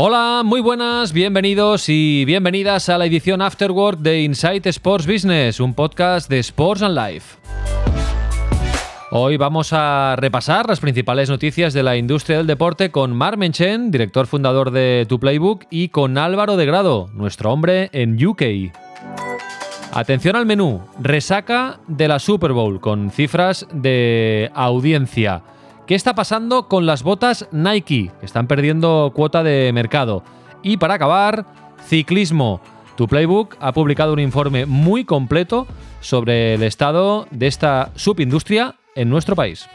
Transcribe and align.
Hola, 0.00 0.42
muy 0.44 0.60
buenas, 0.60 1.12
bienvenidos 1.12 1.88
y 1.88 2.24
bienvenidas 2.24 2.88
a 2.88 2.98
la 2.98 3.06
edición 3.06 3.42
Afterwork 3.42 3.98
de 3.98 4.22
Insight 4.22 4.64
Sports 4.66 5.08
Business, 5.08 5.58
un 5.58 5.74
podcast 5.74 6.30
de 6.30 6.38
Sports 6.38 6.82
and 6.82 6.96
Life. 6.96 7.36
Hoy 9.10 9.36
vamos 9.36 9.72
a 9.72 10.14
repasar 10.16 10.68
las 10.68 10.78
principales 10.78 11.28
noticias 11.28 11.74
de 11.74 11.82
la 11.82 11.96
industria 11.96 12.38
del 12.38 12.46
deporte 12.46 12.92
con 12.92 13.12
Mar 13.12 13.36
Menchen, 13.36 13.90
director 13.90 14.28
fundador 14.28 14.70
de 14.70 15.04
Tu 15.08 15.18
Playbook, 15.18 15.64
y 15.68 15.88
con 15.88 16.16
Álvaro 16.16 16.56
de 16.56 16.66
Grado, 16.66 17.08
nuestro 17.12 17.52
hombre 17.52 17.90
en 17.92 18.24
UK. 18.24 18.70
Atención 19.92 20.36
al 20.36 20.46
menú, 20.46 20.80
resaca 21.00 21.80
de 21.88 22.06
la 22.06 22.20
Super 22.20 22.52
Bowl 22.52 22.80
con 22.80 23.10
cifras 23.10 23.66
de 23.72 24.52
audiencia. 24.54 25.42
¿Qué 25.88 25.94
está 25.94 26.14
pasando 26.14 26.68
con 26.68 26.84
las 26.84 27.02
botas 27.02 27.48
Nike? 27.50 28.12
Que 28.20 28.26
están 28.26 28.46
perdiendo 28.46 29.10
cuota 29.14 29.42
de 29.42 29.72
mercado. 29.72 30.22
Y 30.62 30.76
para 30.76 30.92
acabar, 30.92 31.46
ciclismo. 31.86 32.60
Tu 32.94 33.08
Playbook 33.08 33.56
ha 33.58 33.72
publicado 33.72 34.12
un 34.12 34.18
informe 34.18 34.66
muy 34.66 35.06
completo 35.06 35.66
sobre 36.00 36.52
el 36.52 36.62
estado 36.62 37.26
de 37.30 37.46
esta 37.46 37.90
subindustria 37.94 38.74
en 38.94 39.08
nuestro 39.08 39.34
país. 39.34 39.66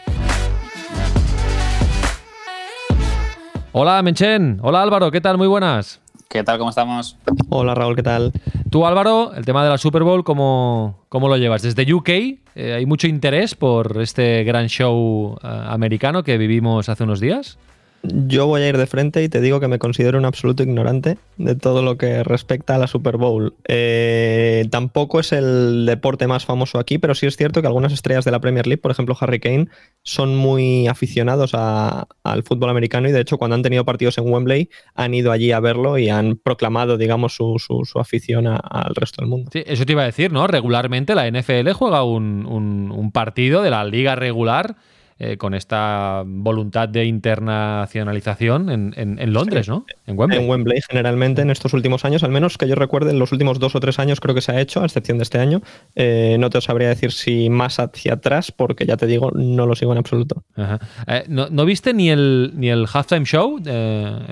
Hola 3.71 3.99
Menchen, 4.03 4.59
hola 4.61 4.83
Álvaro, 4.83 5.09
¿qué 5.09 5.19
tal? 5.19 5.39
Muy 5.39 5.47
buenas. 5.47 6.02
¿Qué 6.33 6.43
tal? 6.43 6.57
¿Cómo 6.57 6.71
estamos? 6.71 7.15
Hola 7.49 7.75
Raúl, 7.75 7.95
¿qué 7.95 8.01
tal? 8.01 8.31
Tú 8.71 8.87
Álvaro, 8.87 9.35
el 9.35 9.45
tema 9.45 9.63
de 9.63 9.69
la 9.69 9.77
Super 9.77 10.01
Bowl, 10.01 10.23
¿cómo, 10.23 11.05
cómo 11.07 11.27
lo 11.29 11.37
llevas? 11.37 11.61
Desde 11.61 11.93
UK 11.93 12.09
eh, 12.09 12.39
hay 12.55 12.87
mucho 12.87 13.05
interés 13.05 13.53
por 13.53 14.01
este 14.01 14.43
gran 14.43 14.65
show 14.65 15.37
eh, 15.43 15.47
americano 15.67 16.23
que 16.23 16.39
vivimos 16.39 16.89
hace 16.89 17.03
unos 17.03 17.19
días. 17.19 17.59
Yo 18.05 18.47
voy 18.47 18.61
a 18.63 18.67
ir 18.67 18.77
de 18.77 18.85
frente 18.85 19.23
y 19.23 19.29
te 19.29 19.39
digo 19.39 19.61
que 19.61 19.69
me 19.69 19.79
considero 19.79 20.17
un 20.17 20.25
absoluto 20.25 20.61
ignorante 20.61 21.17
de 21.37 21.55
todo 21.55 21.81
lo 21.81 21.97
que 21.97 22.21
respecta 22.23 22.75
a 22.75 22.77
la 22.77 22.87
Super 22.87 23.15
Bowl. 23.15 23.55
Eh, 23.65 24.67
tampoco 24.71 25.21
es 25.21 25.31
el 25.31 25.85
deporte 25.85 26.27
más 26.27 26.45
famoso 26.45 26.79
aquí, 26.79 26.97
pero 26.97 27.15
sí 27.15 27.27
es 27.27 27.37
cierto 27.37 27.61
que 27.61 27.67
algunas 27.67 27.93
estrellas 27.93 28.25
de 28.25 28.31
la 28.31 28.41
Premier 28.41 28.67
League, 28.67 28.81
por 28.81 28.91
ejemplo 28.91 29.15
Harry 29.21 29.39
Kane, 29.39 29.69
son 30.01 30.35
muy 30.35 30.85
aficionados 30.87 31.53
al 31.53 32.43
fútbol 32.43 32.71
americano 32.71 33.07
y 33.07 33.13
de 33.13 33.21
hecho 33.21 33.37
cuando 33.37 33.55
han 33.55 33.63
tenido 33.63 33.85
partidos 33.85 34.17
en 34.17 34.29
Wembley 34.29 34.69
han 34.95 35.13
ido 35.13 35.31
allí 35.31 35.53
a 35.53 35.61
verlo 35.61 35.97
y 35.97 36.09
han 36.09 36.35
proclamado, 36.35 36.97
digamos, 36.97 37.35
su, 37.35 37.55
afición 37.95 38.47
al 38.47 38.95
resto 38.95 39.21
del 39.21 39.29
mundo. 39.29 39.49
Sí, 39.53 39.63
eso 39.65 39.85
te 39.85 39.93
iba 39.93 40.01
a 40.01 40.07
decir, 40.07 40.33
¿no? 40.33 40.45
Regularmente 40.47 41.15
la 41.15 41.31
NFL 41.31 41.71
juega 41.71 42.03
un 42.03 43.11
partido 43.13 43.61
de 43.61 43.69
la 43.69 43.85
liga 43.85 44.15
regular 44.15 44.75
eh, 45.19 45.37
con 45.37 45.53
esta 45.53 46.23
voluntad 46.25 46.89
de 46.89 47.05
internacionalización 47.05 48.69
en, 48.69 49.33
Londres, 49.33 49.69
¿no? 49.69 49.85
En 50.07 50.17
Wembley. 50.17 50.41
En 50.41 50.49
Wembley, 50.49 50.81
generalmente, 50.89 51.41
en 51.41 51.49
estos 51.49 51.73
últimos 51.73 52.05
años, 52.05 52.23
al 52.23 52.31
menos 52.31 52.57
que 52.57 52.67
yo 52.67 52.75
recuerde, 52.75 53.11
en 53.11 53.19
los 53.19 53.31
últimos 53.31 53.59
dos 53.59 53.75
o 53.75 53.79
tres 53.79 53.99
años 53.99 54.19
creo 54.19 54.35
que 54.35 54.41
se 54.41 54.51
ha 54.51 54.59
hecho, 54.59 54.81
a 54.81 54.85
excepción 54.85 55.17
de 55.17 55.23
este 55.23 55.39
año. 55.39 55.61
Eh, 55.95 56.37
no 56.39 56.49
te 56.49 56.59
sabría 56.61 56.89
decir 56.89 57.11
si 57.11 57.49
más 57.49 57.79
hacia 57.79 58.13
atrás, 58.13 58.51
porque 58.51 58.85
ya 58.85 58.97
te 58.97 59.07
digo, 59.07 59.31
no 59.31 59.65
lo 59.65 59.75
sigo 59.75 59.91
en 59.91 59.99
absoluto. 59.99 60.43
Eh, 61.07 61.23
¿no, 61.27 61.65
viste 61.65 61.93
ni 61.93 62.09
el, 62.09 62.51
ni 62.55 62.69
el 62.69 62.85
halftime 62.91 63.25
show 63.25 63.61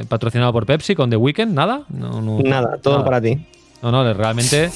patrocinado 0.09 0.51
por 0.51 0.66
Pepsi 0.66 0.95
con 0.95 1.09
The 1.09 1.17
Weeknd? 1.17 1.53
¿Nada? 1.53 1.85
nada, 1.89 2.78
todo 2.81 3.03
para 3.03 3.22
ti. 3.22 3.38
No, 3.81 3.91
no, 3.91 4.13
realmente 4.13 4.69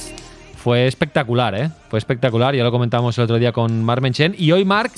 fue 0.65 0.87
espectacular, 0.87 1.53
¿eh? 1.53 1.69
Fue 1.89 1.99
espectacular, 1.99 2.55
ya 2.55 2.63
lo 2.63 2.71
comentamos 2.71 3.15
el 3.19 3.25
otro 3.25 3.37
día 3.37 3.51
con 3.51 3.83
Mark 3.83 4.01
Menchen. 4.01 4.33
Y 4.35 4.51
hoy, 4.51 4.65
Mark, 4.65 4.91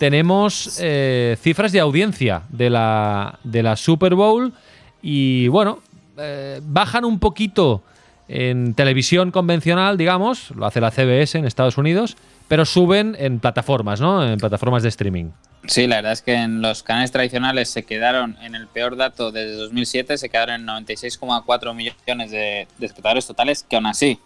tenemos 0.00 0.78
eh, 0.80 1.36
cifras 1.42 1.72
de 1.72 1.80
audiencia 1.80 2.44
de 2.48 2.70
la, 2.70 3.38
de 3.44 3.62
la 3.62 3.76
Super 3.76 4.14
Bowl 4.14 4.54
y 5.02 5.46
bueno, 5.48 5.80
eh, 6.16 6.62
bajan 6.62 7.04
un 7.04 7.18
poquito 7.18 7.82
en 8.26 8.72
televisión 8.72 9.30
convencional, 9.30 9.98
digamos, 9.98 10.52
lo 10.52 10.64
hace 10.64 10.80
la 10.80 10.90
CBS 10.90 11.36
en 11.36 11.44
Estados 11.44 11.76
Unidos, 11.76 12.16
pero 12.48 12.64
suben 12.64 13.14
en 13.18 13.40
plataformas, 13.40 14.00
¿no? 14.00 14.26
En 14.26 14.38
plataformas 14.38 14.82
de 14.82 14.88
streaming. 14.88 15.32
Sí, 15.66 15.86
la 15.86 15.96
verdad 15.96 16.12
es 16.12 16.22
que 16.22 16.32
en 16.32 16.62
los 16.62 16.82
canales 16.82 17.12
tradicionales 17.12 17.68
se 17.68 17.82
quedaron 17.82 18.38
en 18.40 18.54
el 18.54 18.68
peor 18.68 18.96
dato 18.96 19.30
desde 19.30 19.52
2007, 19.56 20.16
se 20.16 20.30
quedaron 20.30 20.62
en 20.62 20.66
96,4 20.66 21.74
millones 21.74 22.30
de, 22.30 22.66
de 22.78 22.86
espectadores 22.86 23.26
totales, 23.26 23.66
que 23.68 23.76
aún 23.76 23.84
así 23.84 24.18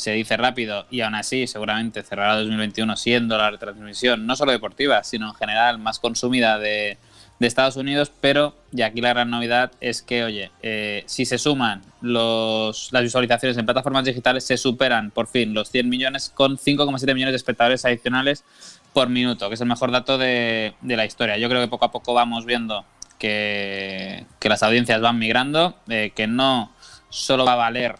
se 0.00 0.12
dice 0.12 0.36
rápido 0.36 0.86
y 0.90 1.02
aún 1.02 1.14
así 1.14 1.46
seguramente 1.46 2.02
cerrará 2.02 2.36
2021 2.36 2.96
siendo 2.96 3.36
la 3.36 3.50
retransmisión 3.50 4.26
no 4.26 4.34
solo 4.34 4.52
deportiva, 4.52 5.04
sino 5.04 5.28
en 5.28 5.34
general 5.34 5.78
más 5.78 5.98
consumida 5.98 6.58
de, 6.58 6.98
Estados 7.40 7.76
Unidos, 7.76 8.12
pero, 8.20 8.54
y 8.70 8.82
aquí 8.82 9.00
la 9.00 9.14
gran 9.14 9.30
novedad 9.30 9.72
es 9.80 10.02
que, 10.02 10.24
oye, 10.24 10.50
eh, 10.62 11.04
si 11.06 11.24
se 11.24 11.38
suman 11.38 11.80
los, 12.02 12.92
las 12.92 13.02
visualizaciones 13.02 13.56
en 13.56 13.64
plataformas 13.64 14.04
digitales, 14.04 14.44
se 14.44 14.58
superan 14.58 15.10
por 15.10 15.26
fin 15.26 15.54
los 15.54 15.70
100 15.70 15.88
millones 15.88 16.30
con 16.34 16.58
5,7 16.58 17.14
millones 17.14 17.32
de 17.32 17.36
espectadores 17.36 17.86
adicionales 17.86 18.44
por 18.92 19.08
minuto, 19.08 19.48
que 19.48 19.54
es 19.54 19.60
el 19.62 19.68
mejor 19.68 19.90
dato 19.90 20.18
de, 20.18 20.74
la 20.82 21.06
historia. 21.06 21.38
Yo 21.38 21.48
creo 21.48 21.62
que 21.62 21.68
poco 21.68 21.86
a 21.86 21.90
poco 21.90 22.12
vamos 22.12 22.44
viendo 22.44 22.84
que, 23.18 24.26
las 24.42 24.62
audiencias 24.62 25.00
van 25.00 25.18
migrando, 25.18 25.76
eh, 25.88 26.12
que 26.14 26.26
no 26.26 26.70
solo 27.08 27.46
va 27.46 27.54
a 27.54 27.56
valer 27.56 27.96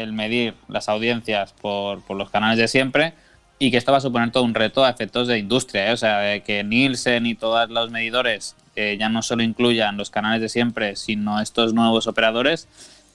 el 0.00 0.12
medir 0.12 0.54
las 0.68 0.88
audiencias 0.88 1.52
por, 1.52 2.02
los 2.10 2.30
canales 2.30 2.58
de 2.58 2.68
siempre 2.68 3.14
y 3.58 3.70
que 3.70 3.76
esto 3.76 3.92
va 3.92 3.98
a 3.98 4.00
suponer 4.00 4.30
todo 4.32 4.42
un 4.44 4.54
reto 4.54 4.84
a 4.84 4.90
efectos 4.90 5.28
de 5.28 5.38
industria, 5.38 5.90
¿eh? 5.90 5.92
o 5.92 5.96
sea, 5.96 6.40
que 6.40 6.64
Nielsen 6.64 7.26
y 7.26 7.34
todos 7.34 7.68
los 7.70 7.90
medidores 7.90 8.56
ya 8.98 9.10
no 9.10 9.20
solo 9.20 9.42
incluyan 9.42 9.98
los 9.98 10.08
canales 10.08 10.40
de 10.40 10.48
siempre, 10.48 10.96
sino 10.96 11.38
estos 11.38 11.74
nuevos 11.74 12.06
operadores, 12.06 12.66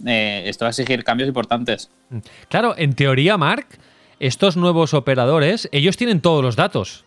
eh, 0.06 0.44
esto 0.46 0.66
va 0.66 0.70
a 0.70 0.72
exigir 0.72 1.04
cambios 1.04 1.28
importantes. 1.28 1.90
Claro, 2.50 2.76
en 2.78 2.94
teoría, 2.94 3.38
Mark, 3.38 3.68
estos 4.20 4.58
nuevos 4.58 4.94
operadores, 4.94 5.70
ellos 5.72 5.98
tienen 5.98 6.22
todos 6.22 6.44
los 6.44 6.56
datos. 6.56 7.05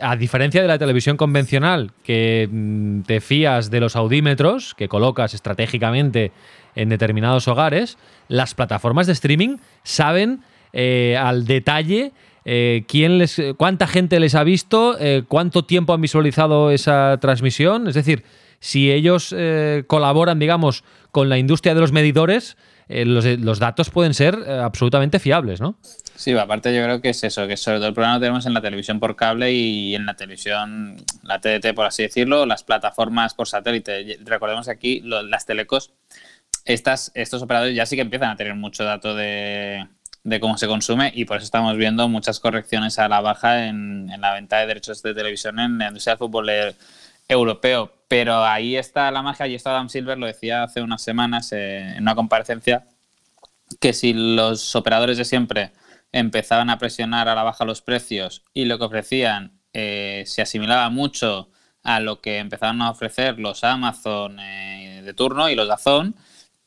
A 0.00 0.16
diferencia 0.16 0.60
de 0.60 0.68
la 0.68 0.78
televisión 0.78 1.16
convencional, 1.16 1.92
que 2.04 2.48
mm, 2.50 3.02
te 3.02 3.20
fías 3.20 3.70
de 3.70 3.80
los 3.80 3.96
audímetros 3.96 4.74
que 4.74 4.88
colocas 4.88 5.34
estratégicamente 5.34 6.32
en 6.74 6.88
determinados 6.88 7.48
hogares, 7.48 7.98
las 8.28 8.54
plataformas 8.54 9.06
de 9.06 9.14
streaming 9.14 9.56
saben 9.82 10.40
eh, 10.72 11.16
al 11.18 11.44
detalle 11.46 12.12
eh, 12.44 12.84
quién 12.88 13.18
les, 13.18 13.40
cuánta 13.56 13.86
gente 13.86 14.18
les 14.20 14.34
ha 14.34 14.44
visto, 14.44 14.96
eh, 14.98 15.22
cuánto 15.28 15.64
tiempo 15.64 15.92
han 15.92 16.00
visualizado 16.00 16.70
esa 16.70 17.18
transmisión. 17.20 17.88
Es 17.88 17.94
decir, 17.94 18.24
si 18.58 18.90
ellos 18.92 19.34
colaboran, 19.88 20.38
digamos, 20.38 20.84
con 21.10 21.28
la 21.28 21.36
industria 21.36 21.74
de 21.74 21.80
los 21.80 21.90
medidores, 21.90 22.56
los, 23.04 23.58
datos 23.58 23.90
pueden 23.90 24.14
ser 24.14 24.34
absolutamente 24.34 25.18
fiables, 25.18 25.60
¿no? 25.60 25.76
Sí, 26.14 26.32
aparte 26.32 26.74
yo 26.74 26.84
creo 26.84 27.00
que 27.00 27.10
es 27.10 27.24
eso, 27.24 27.46
que 27.46 27.56
sobre 27.56 27.78
todo 27.78 27.88
el 27.88 27.94
problema 27.94 28.14
lo 28.14 28.20
tenemos 28.20 28.46
en 28.46 28.54
la 28.54 28.60
televisión 28.60 29.00
por 29.00 29.16
cable 29.16 29.52
y 29.52 29.94
en 29.94 30.06
la 30.06 30.14
televisión, 30.14 30.96
la 31.22 31.40
TDT 31.40 31.74
por 31.74 31.86
así 31.86 32.02
decirlo, 32.02 32.46
las 32.46 32.62
plataformas 32.62 33.34
por 33.34 33.48
satélite. 33.48 34.18
Recordemos 34.24 34.68
aquí 34.68 35.02
las 35.02 35.46
telecos 35.46 35.92
estos 36.64 37.42
operadores 37.42 37.74
ya 37.74 37.86
sí 37.86 37.96
que 37.96 38.02
empiezan 38.02 38.30
a 38.30 38.36
tener 38.36 38.54
mucho 38.54 38.84
dato 38.84 39.14
de, 39.14 39.86
cómo 40.40 40.56
se 40.58 40.66
consume 40.66 41.12
y 41.14 41.24
por 41.24 41.38
eso 41.38 41.44
estamos 41.44 41.76
viendo 41.76 42.08
muchas 42.08 42.40
correcciones 42.40 42.98
a 42.98 43.08
la 43.08 43.20
baja 43.20 43.66
en, 43.66 44.08
la 44.20 44.32
venta 44.34 44.58
de 44.58 44.66
derechos 44.66 45.02
de 45.02 45.14
televisión 45.14 45.58
en 45.58 45.78
la 45.78 45.88
industria 45.88 46.12
del 46.12 46.18
fútbol 46.18 46.50
europeo. 47.28 47.92
Pero 48.12 48.44
ahí 48.44 48.76
está 48.76 49.10
la 49.10 49.22
magia, 49.22 49.46
y 49.46 49.54
está 49.54 49.70
Adam 49.70 49.88
Silver, 49.88 50.18
lo 50.18 50.26
decía 50.26 50.64
hace 50.64 50.82
unas 50.82 51.00
semanas 51.00 51.50
eh, 51.52 51.94
en 51.96 52.02
una 52.02 52.14
comparecencia, 52.14 52.86
que 53.80 53.94
si 53.94 54.12
los 54.12 54.76
operadores 54.76 55.16
de 55.16 55.24
siempre 55.24 55.72
empezaban 56.12 56.68
a 56.68 56.76
presionar 56.76 57.30
a 57.30 57.34
la 57.34 57.42
baja 57.42 57.64
los 57.64 57.80
precios 57.80 58.44
y 58.52 58.66
lo 58.66 58.76
que 58.76 58.84
ofrecían 58.84 59.58
eh, 59.72 60.24
se 60.26 60.42
asimilaba 60.42 60.90
mucho 60.90 61.48
a 61.84 62.00
lo 62.00 62.20
que 62.20 62.36
empezaron 62.36 62.82
a 62.82 62.90
ofrecer 62.90 63.38
los 63.38 63.64
Amazon 63.64 64.38
eh, 64.40 65.00
de 65.02 65.14
turno 65.14 65.48
y 65.48 65.54
los 65.54 65.66
Dazón, 65.66 66.14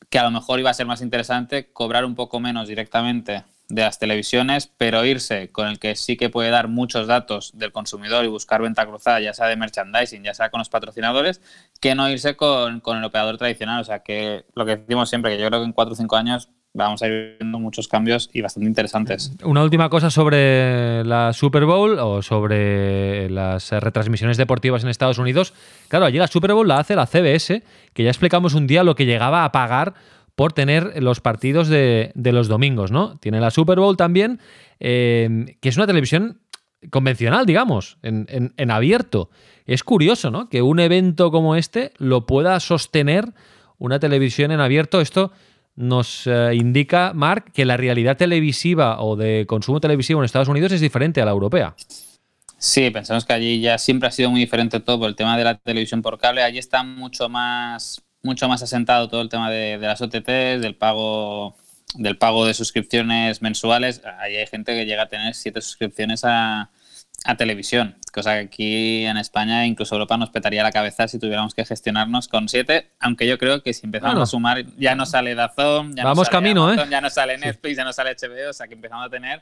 que 0.09 0.17
a 0.17 0.23
lo 0.23 0.31
mejor 0.31 0.59
iba 0.59 0.71
a 0.71 0.73
ser 0.73 0.87
más 0.87 1.03
interesante 1.03 1.71
cobrar 1.71 2.05
un 2.05 2.15
poco 2.15 2.39
menos 2.39 2.67
directamente 2.67 3.43
de 3.69 3.81
las 3.81 3.99
televisiones, 3.99 4.71
pero 4.77 5.03
irse 5.05 5.49
con 5.51 5.67
el 5.67 5.79
que 5.79 5.95
sí 5.95 6.17
que 6.17 6.29
puede 6.29 6.49
dar 6.49 6.67
muchos 6.67 7.07
datos 7.07 7.51
del 7.55 7.71
consumidor 7.71 8.23
y 8.25 8.27
buscar 8.27 8.61
venta 8.61 8.85
cruzada, 8.85 9.19
ya 9.19 9.33
sea 9.33 9.47
de 9.47 9.55
merchandising, 9.55 10.23
ya 10.23 10.33
sea 10.33 10.49
con 10.49 10.59
los 10.59 10.69
patrocinadores, 10.69 11.41
que 11.81 11.95
no 11.95 12.09
irse 12.09 12.35
con, 12.35 12.81
el 12.85 13.03
operador 13.03 13.37
tradicional. 13.37 13.81
O 13.81 13.83
sea, 13.83 13.99
que 13.99 14.45
lo 14.53 14.65
que 14.65 14.77
decimos 14.77 15.09
siempre, 15.09 15.35
que 15.35 15.41
yo 15.41 15.47
creo 15.47 15.61
que 15.61 15.65
en 15.65 15.73
cuatro 15.73 15.93
o 15.93 15.97
cinco 15.97 16.15
años 16.15 16.49
vamos 16.75 17.01
a 17.01 17.07
ir 17.07 17.37
viendo 17.39 17.57
muchos 17.57 17.87
cambios 17.87 18.29
y 18.33 18.41
bastante 18.41 18.67
interesantes. 18.67 19.31
Una 19.43 19.63
última 19.63 19.89
cosa 19.89 20.11
sobre 20.11 21.03
la 21.05 21.31
Super 21.33 21.65
Bowl 21.65 21.97
o 21.99 22.21
sobre 22.21 23.29
las 23.29 23.71
retransmisiones 23.71 24.37
deportivas 24.37 24.83
en 24.83 24.89
Estados 24.89 25.17
Unidos. 25.17 25.53
Claro, 25.87 26.05
allí 26.05 26.17
la 26.17 26.27
Super 26.27 26.53
Bowl 26.53 26.67
la 26.67 26.79
hace 26.79 26.95
la 26.95 27.07
CBS, 27.07 27.63
que 27.93 28.03
ya 28.03 28.09
explicamos 28.09 28.53
un 28.53 28.67
día 28.67 28.83
lo 28.83 28.95
que 28.95 29.05
llegaba 29.05 29.45
a 29.45 29.51
pagar 29.53 29.93
por 30.35 30.53
tener 30.53 31.01
los 31.01 31.21
partidos 31.21 31.69
de, 31.69 32.11
los 32.15 32.47
domingos, 32.47 32.91
¿no? 32.91 33.17
Tiene 33.19 33.39
la 33.39 33.51
Super 33.51 33.79
Bowl 33.79 33.97
también, 33.97 34.39
eh, 34.79 35.57
que 35.61 35.69
es 35.69 35.77
una 35.77 35.87
televisión 35.87 36.41
convencional, 36.89 37.45
digamos, 37.45 37.97
en, 38.03 38.71
abierto. 38.71 39.29
Es 39.65 39.83
curioso, 39.83 40.29
¿no? 40.31 40.49
Que 40.49 40.61
un 40.61 40.79
evento 40.79 41.31
como 41.31 41.55
este 41.55 41.91
lo 41.97 42.25
pueda 42.25 42.59
sostener 42.59 43.33
una 43.77 43.99
televisión 43.99 44.51
en 44.51 44.59
abierto. 44.59 45.01
Esto 45.01 45.31
nos 45.75 46.27
eh, 46.27 46.51
indica, 46.53 47.13
Mark, 47.13 47.51
que 47.53 47.65
la 47.65 47.77
realidad 47.77 48.17
televisiva 48.17 49.01
o 49.01 49.15
de 49.15 49.45
consumo 49.47 49.79
televisivo 49.79 50.19
en 50.19 50.25
Estados 50.25 50.47
Unidos 50.47 50.71
es 50.71 50.81
diferente 50.81 51.21
a 51.21 51.25
la 51.25 51.31
europea. 51.31 51.75
Sí, 52.57 52.89
pensamos 52.89 53.25
que 53.25 53.33
allí 53.33 53.59
ya 53.59 53.77
siempre 53.77 54.07
ha 54.07 54.11
sido 54.11 54.29
muy 54.29 54.39
diferente 54.39 54.79
todo 54.79 54.99
por 54.99 55.09
el 55.09 55.15
tema 55.15 55.37
de 55.37 55.43
la 55.43 55.57
televisión 55.57 56.01
por 56.01 56.17
cable. 56.17 56.43
Allí 56.43 56.57
está 56.57 56.83
mucho 56.83 57.29
más, 57.29 58.01
mucho 58.25 58.49
más 58.49 58.61
asentado 58.61 59.07
todo 59.07 59.21
el 59.21 59.29
tema 59.29 59.49
de, 59.49 59.77
de 59.77 59.87
las 59.87 60.01
OTTs, 60.01 60.61
del 60.61 60.75
pago 60.75 61.55
del 61.97 62.17
pago 62.17 62.45
de 62.45 62.53
suscripciones 62.53 63.41
mensuales, 63.41 64.01
ahí 64.19 64.35
hay 64.35 64.47
gente 64.47 64.73
que 64.73 64.85
llega 64.85 65.03
a 65.03 65.07
tener 65.07 65.33
siete 65.33 65.61
suscripciones 65.61 66.23
a, 66.23 66.69
televisión, 67.39 67.95
cosa 68.13 68.33
que 68.33 68.39
aquí 68.39 69.05
en 69.05 69.17
España, 69.17 69.65
incluso 69.65 69.95
Europa, 69.95 70.15
nos 70.15 70.29
petaría 70.29 70.61
la 70.61 70.71
cabeza 70.71 71.07
si 71.07 71.17
tuviéramos 71.17 71.55
que 71.55 71.65
gestionarnos 71.65 72.27
con 72.27 72.47
siete, 72.49 72.91
aunque 72.99 73.25
yo 73.25 73.39
creo 73.39 73.63
que 73.63 73.73
si 73.73 73.87
empezamos 73.87 74.21
a 74.21 74.25
sumar, 74.27 74.63
ya 74.77 74.93
no 74.93 75.07
sale 75.07 75.33
Dazón, 75.33 75.95
ya 75.95 76.03
Vamos 76.03 76.19
no 76.19 76.25
sale 76.25 76.31
camino, 76.31 76.71
¿eh? 76.71 76.87
ya 76.87 77.01
no 77.01 77.09
sale 77.09 77.39
Netflix, 77.39 77.77
ya 77.77 77.83
no 77.83 77.93
sale 77.93 78.15
HBO, 78.15 78.51
o 78.51 78.53
sea 78.53 78.67
que 78.67 78.75
empezamos 78.75 79.07
a 79.07 79.09
tener 79.09 79.41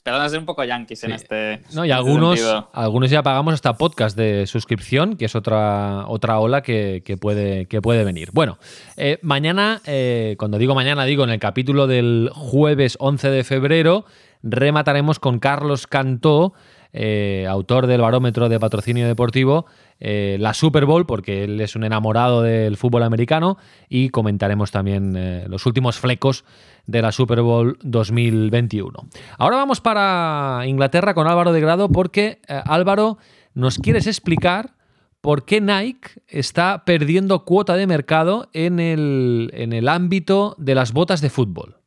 Esperando 0.00 0.30
ser 0.30 0.38
un 0.38 0.46
poco 0.46 0.64
yankees 0.64 1.04
en 1.04 1.12
este. 1.12 1.60
No, 1.74 1.84
y 1.84 1.90
algunos, 1.90 2.40
algunos 2.72 3.10
ya 3.10 3.22
pagamos 3.22 3.52
hasta 3.52 3.74
podcast 3.74 4.16
de 4.16 4.46
suscripción, 4.46 5.18
que 5.18 5.26
es 5.26 5.34
otra, 5.34 6.06
otra 6.08 6.38
ola 6.38 6.62
que, 6.62 7.02
puede, 7.20 7.66
que 7.66 7.82
puede 7.82 8.02
venir. 8.02 8.30
Bueno, 8.32 8.56
eh, 8.96 9.18
mañana, 9.20 9.82
eh, 9.84 10.36
cuando 10.38 10.56
digo 10.56 10.74
mañana, 10.74 11.04
digo 11.04 11.24
en 11.24 11.28
el 11.28 11.38
capítulo 11.38 11.86
del 11.86 12.30
jueves 12.32 12.96
11 12.98 13.28
de 13.28 13.44
febrero, 13.44 14.06
remataremos 14.42 15.18
con 15.18 15.38
Carlos 15.38 15.86
Cantó, 15.86 16.54
eh, 16.92 17.46
autor 17.48 17.86
del 17.86 18.00
barómetro 18.00 18.48
de 18.48 18.60
patrocinio 18.60 19.06
deportivo, 19.06 19.66
la 20.02 20.54
Super 20.54 20.86
Bowl, 20.86 21.04
porque 21.04 21.44
él 21.44 21.60
es 21.60 21.76
un 21.76 21.84
enamorado 21.84 22.40
del 22.40 22.78
fútbol 22.78 23.02
americano, 23.02 23.58
y 23.86 24.08
comentaremos 24.08 24.70
también 24.70 25.50
los 25.50 25.66
últimos 25.66 25.98
flecos 25.98 26.44
de 26.86 27.02
la 27.02 27.12
Super 27.12 27.42
Bowl 27.42 27.78
2021. 27.82 29.08
Ahora 29.38 29.56
vamos 29.56 29.80
para 29.80 30.62
Inglaterra 30.66 31.14
con 31.14 31.26
Álvaro 31.26 31.52
de 31.52 31.60
Grado 31.60 31.88
porque 31.88 32.40
eh, 32.48 32.60
Álvaro, 32.64 33.18
nos 33.54 33.78
quieres 33.78 34.06
explicar 34.06 34.74
por 35.20 35.44
qué 35.44 35.60
Nike 35.60 36.22
está 36.28 36.84
perdiendo 36.84 37.44
cuota 37.44 37.76
de 37.76 37.86
mercado 37.86 38.48
en 38.52 38.80
el, 38.80 39.50
en 39.52 39.72
el 39.72 39.88
ámbito 39.88 40.54
de 40.58 40.74
las 40.74 40.92
botas 40.92 41.20
de 41.20 41.30
fútbol. 41.30 41.79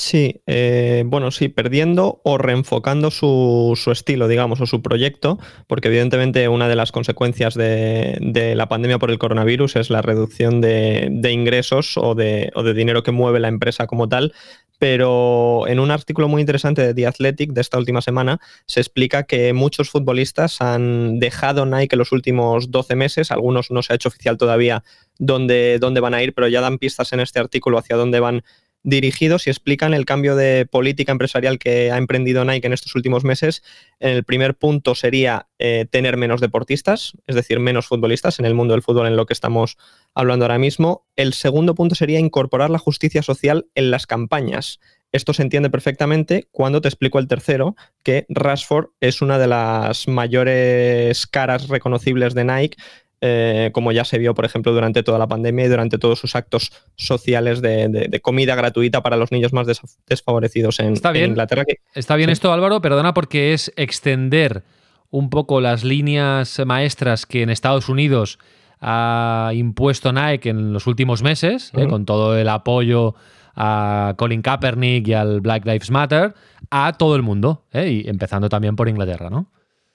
Sí, 0.00 0.40
eh, 0.46 1.02
bueno, 1.04 1.30
sí, 1.30 1.50
perdiendo 1.50 2.22
o 2.24 2.38
reenfocando 2.38 3.10
su, 3.10 3.78
estilo, 3.92 4.28
digamos, 4.28 4.58
o 4.62 4.66
su 4.66 4.80
proyecto, 4.80 5.38
porque 5.66 5.88
evidentemente 5.88 6.48
una 6.48 6.68
de 6.68 6.74
las 6.74 6.90
consecuencias 6.90 7.52
de, 7.52 8.54
la 8.56 8.66
pandemia 8.66 8.98
por 8.98 9.10
el 9.10 9.18
coronavirus 9.18 9.76
es 9.76 9.90
la 9.90 10.00
reducción 10.00 10.62
de, 10.62 11.30
ingresos 11.30 11.98
o 11.98 12.14
de, 12.14 12.50
o 12.54 12.62
de, 12.62 12.72
dinero 12.72 13.02
que 13.02 13.12
mueve 13.12 13.40
la 13.40 13.48
empresa 13.48 13.86
como 13.86 14.08
tal. 14.08 14.32
Pero 14.78 15.66
en 15.66 15.78
un 15.78 15.90
artículo 15.90 16.28
muy 16.28 16.40
interesante 16.40 16.80
de 16.80 16.94
The 16.94 17.06
Athletic 17.06 17.52
de 17.52 17.60
esta 17.60 17.76
última 17.76 18.00
semana 18.00 18.40
se 18.64 18.80
explica 18.80 19.24
que 19.24 19.52
muchos 19.52 19.90
futbolistas 19.90 20.62
han 20.62 21.18
dejado 21.18 21.66
Nike 21.66 21.96
los 21.96 22.12
últimos 22.12 22.70
12 22.70 22.96
meses, 22.96 23.30
algunos 23.30 23.70
no 23.70 23.82
se 23.82 23.92
ha 23.92 23.96
hecho 23.96 24.08
oficial 24.08 24.38
todavía 24.38 24.82
dónde 25.18 25.78
van 26.00 26.14
a 26.14 26.22
ir, 26.22 26.32
pero 26.32 26.48
ya 26.48 26.62
dan 26.62 26.78
pistas 26.78 27.12
en 27.12 27.20
este 27.20 27.38
artículo 27.38 27.76
hacia 27.76 27.96
dónde 27.96 28.20
van 28.20 28.42
dirigidos 28.82 29.46
y 29.46 29.50
explican 29.50 29.94
el 29.94 30.04
cambio 30.04 30.36
de 30.36 30.66
política 30.66 31.12
empresarial 31.12 31.58
que 31.58 31.90
ha 31.90 31.98
emprendido 31.98 32.44
Nike 32.44 32.66
en 32.66 32.72
estos 32.72 32.94
últimos 32.94 33.24
meses. 33.24 33.62
El 33.98 34.24
primer 34.24 34.54
punto 34.56 34.94
sería 34.94 35.48
eh, 35.58 35.86
tener 35.90 36.16
menos 36.16 36.40
deportistas, 36.40 37.12
es 37.26 37.34
decir, 37.34 37.60
menos 37.60 37.86
futbolistas 37.86 38.38
en 38.38 38.46
el 38.46 38.54
mundo 38.54 38.74
del 38.74 38.82
fútbol 38.82 39.06
en 39.06 39.16
lo 39.16 39.26
que 39.26 39.34
estamos 39.34 39.76
hablando 40.14 40.44
ahora 40.44 40.58
mismo. 40.58 41.06
El 41.16 41.34
segundo 41.34 41.74
punto 41.74 41.94
sería 41.94 42.18
incorporar 42.18 42.70
la 42.70 42.78
justicia 42.78 43.22
social 43.22 43.66
en 43.74 43.90
las 43.90 44.06
campañas. 44.06 44.80
Esto 45.12 45.34
se 45.34 45.42
entiende 45.42 45.70
perfectamente 45.70 46.46
cuando 46.52 46.80
te 46.80 46.88
explico 46.88 47.18
el 47.18 47.26
tercero, 47.26 47.74
que 48.04 48.26
Rashford 48.28 48.90
es 49.00 49.22
una 49.22 49.38
de 49.38 49.48
las 49.48 50.06
mayores 50.06 51.26
caras 51.26 51.68
reconocibles 51.68 52.34
de 52.34 52.44
Nike 52.44 52.78
eh, 53.22 53.70
como 53.74 53.92
ya 53.92 54.04
se 54.04 54.18
vio, 54.18 54.34
por 54.34 54.44
ejemplo, 54.44 54.72
durante 54.72 55.02
toda 55.02 55.18
la 55.18 55.26
pandemia 55.26 55.66
y 55.66 55.68
durante 55.68 55.98
todos 55.98 56.18
sus 56.18 56.34
actos 56.34 56.72
sociales 56.96 57.60
de, 57.60 58.20
comida 58.22 58.54
gratuita 58.54 59.02
para 59.02 59.16
los 59.16 59.30
niños 59.30 59.52
más 59.52 59.66
desfavorecidos 60.06 60.80
en, 60.80 60.94
Inglaterra. 61.14 61.64
Está 61.94 62.16
bien 62.16 62.30
esto, 62.30 62.52
Álvaro, 62.52 62.80
perdona, 62.80 63.12
porque 63.12 63.52
es 63.52 63.72
extender 63.76 64.62
un 65.10 65.28
poco 65.28 65.60
las 65.60 65.84
líneas 65.84 66.60
maestras 66.64 67.26
que 67.26 67.42
en 67.42 67.50
Estados 67.50 67.88
Unidos 67.88 68.38
ha 68.80 69.50
impuesto 69.54 70.12
Nike 70.12 70.48
en 70.48 70.72
los 70.72 70.86
últimos 70.86 71.22
meses, 71.22 71.72
eh, 71.76 71.86
con 71.88 72.06
todo 72.06 72.38
el 72.38 72.48
apoyo 72.48 73.14
a 73.54 74.14
Colin 74.16 74.40
Kaepernick 74.40 75.08
y 75.08 75.12
al 75.12 75.40
Black 75.40 75.66
Lives 75.66 75.90
Matter, 75.90 76.34
a 76.70 76.94
todo 76.94 77.16
el 77.16 77.22
mundo, 77.22 77.64
eh, 77.72 78.02
y 78.04 78.08
empezando 78.08 78.48
también 78.48 78.76
por 78.76 78.88
Inglaterra, 78.88 79.28
¿no? 79.28 79.50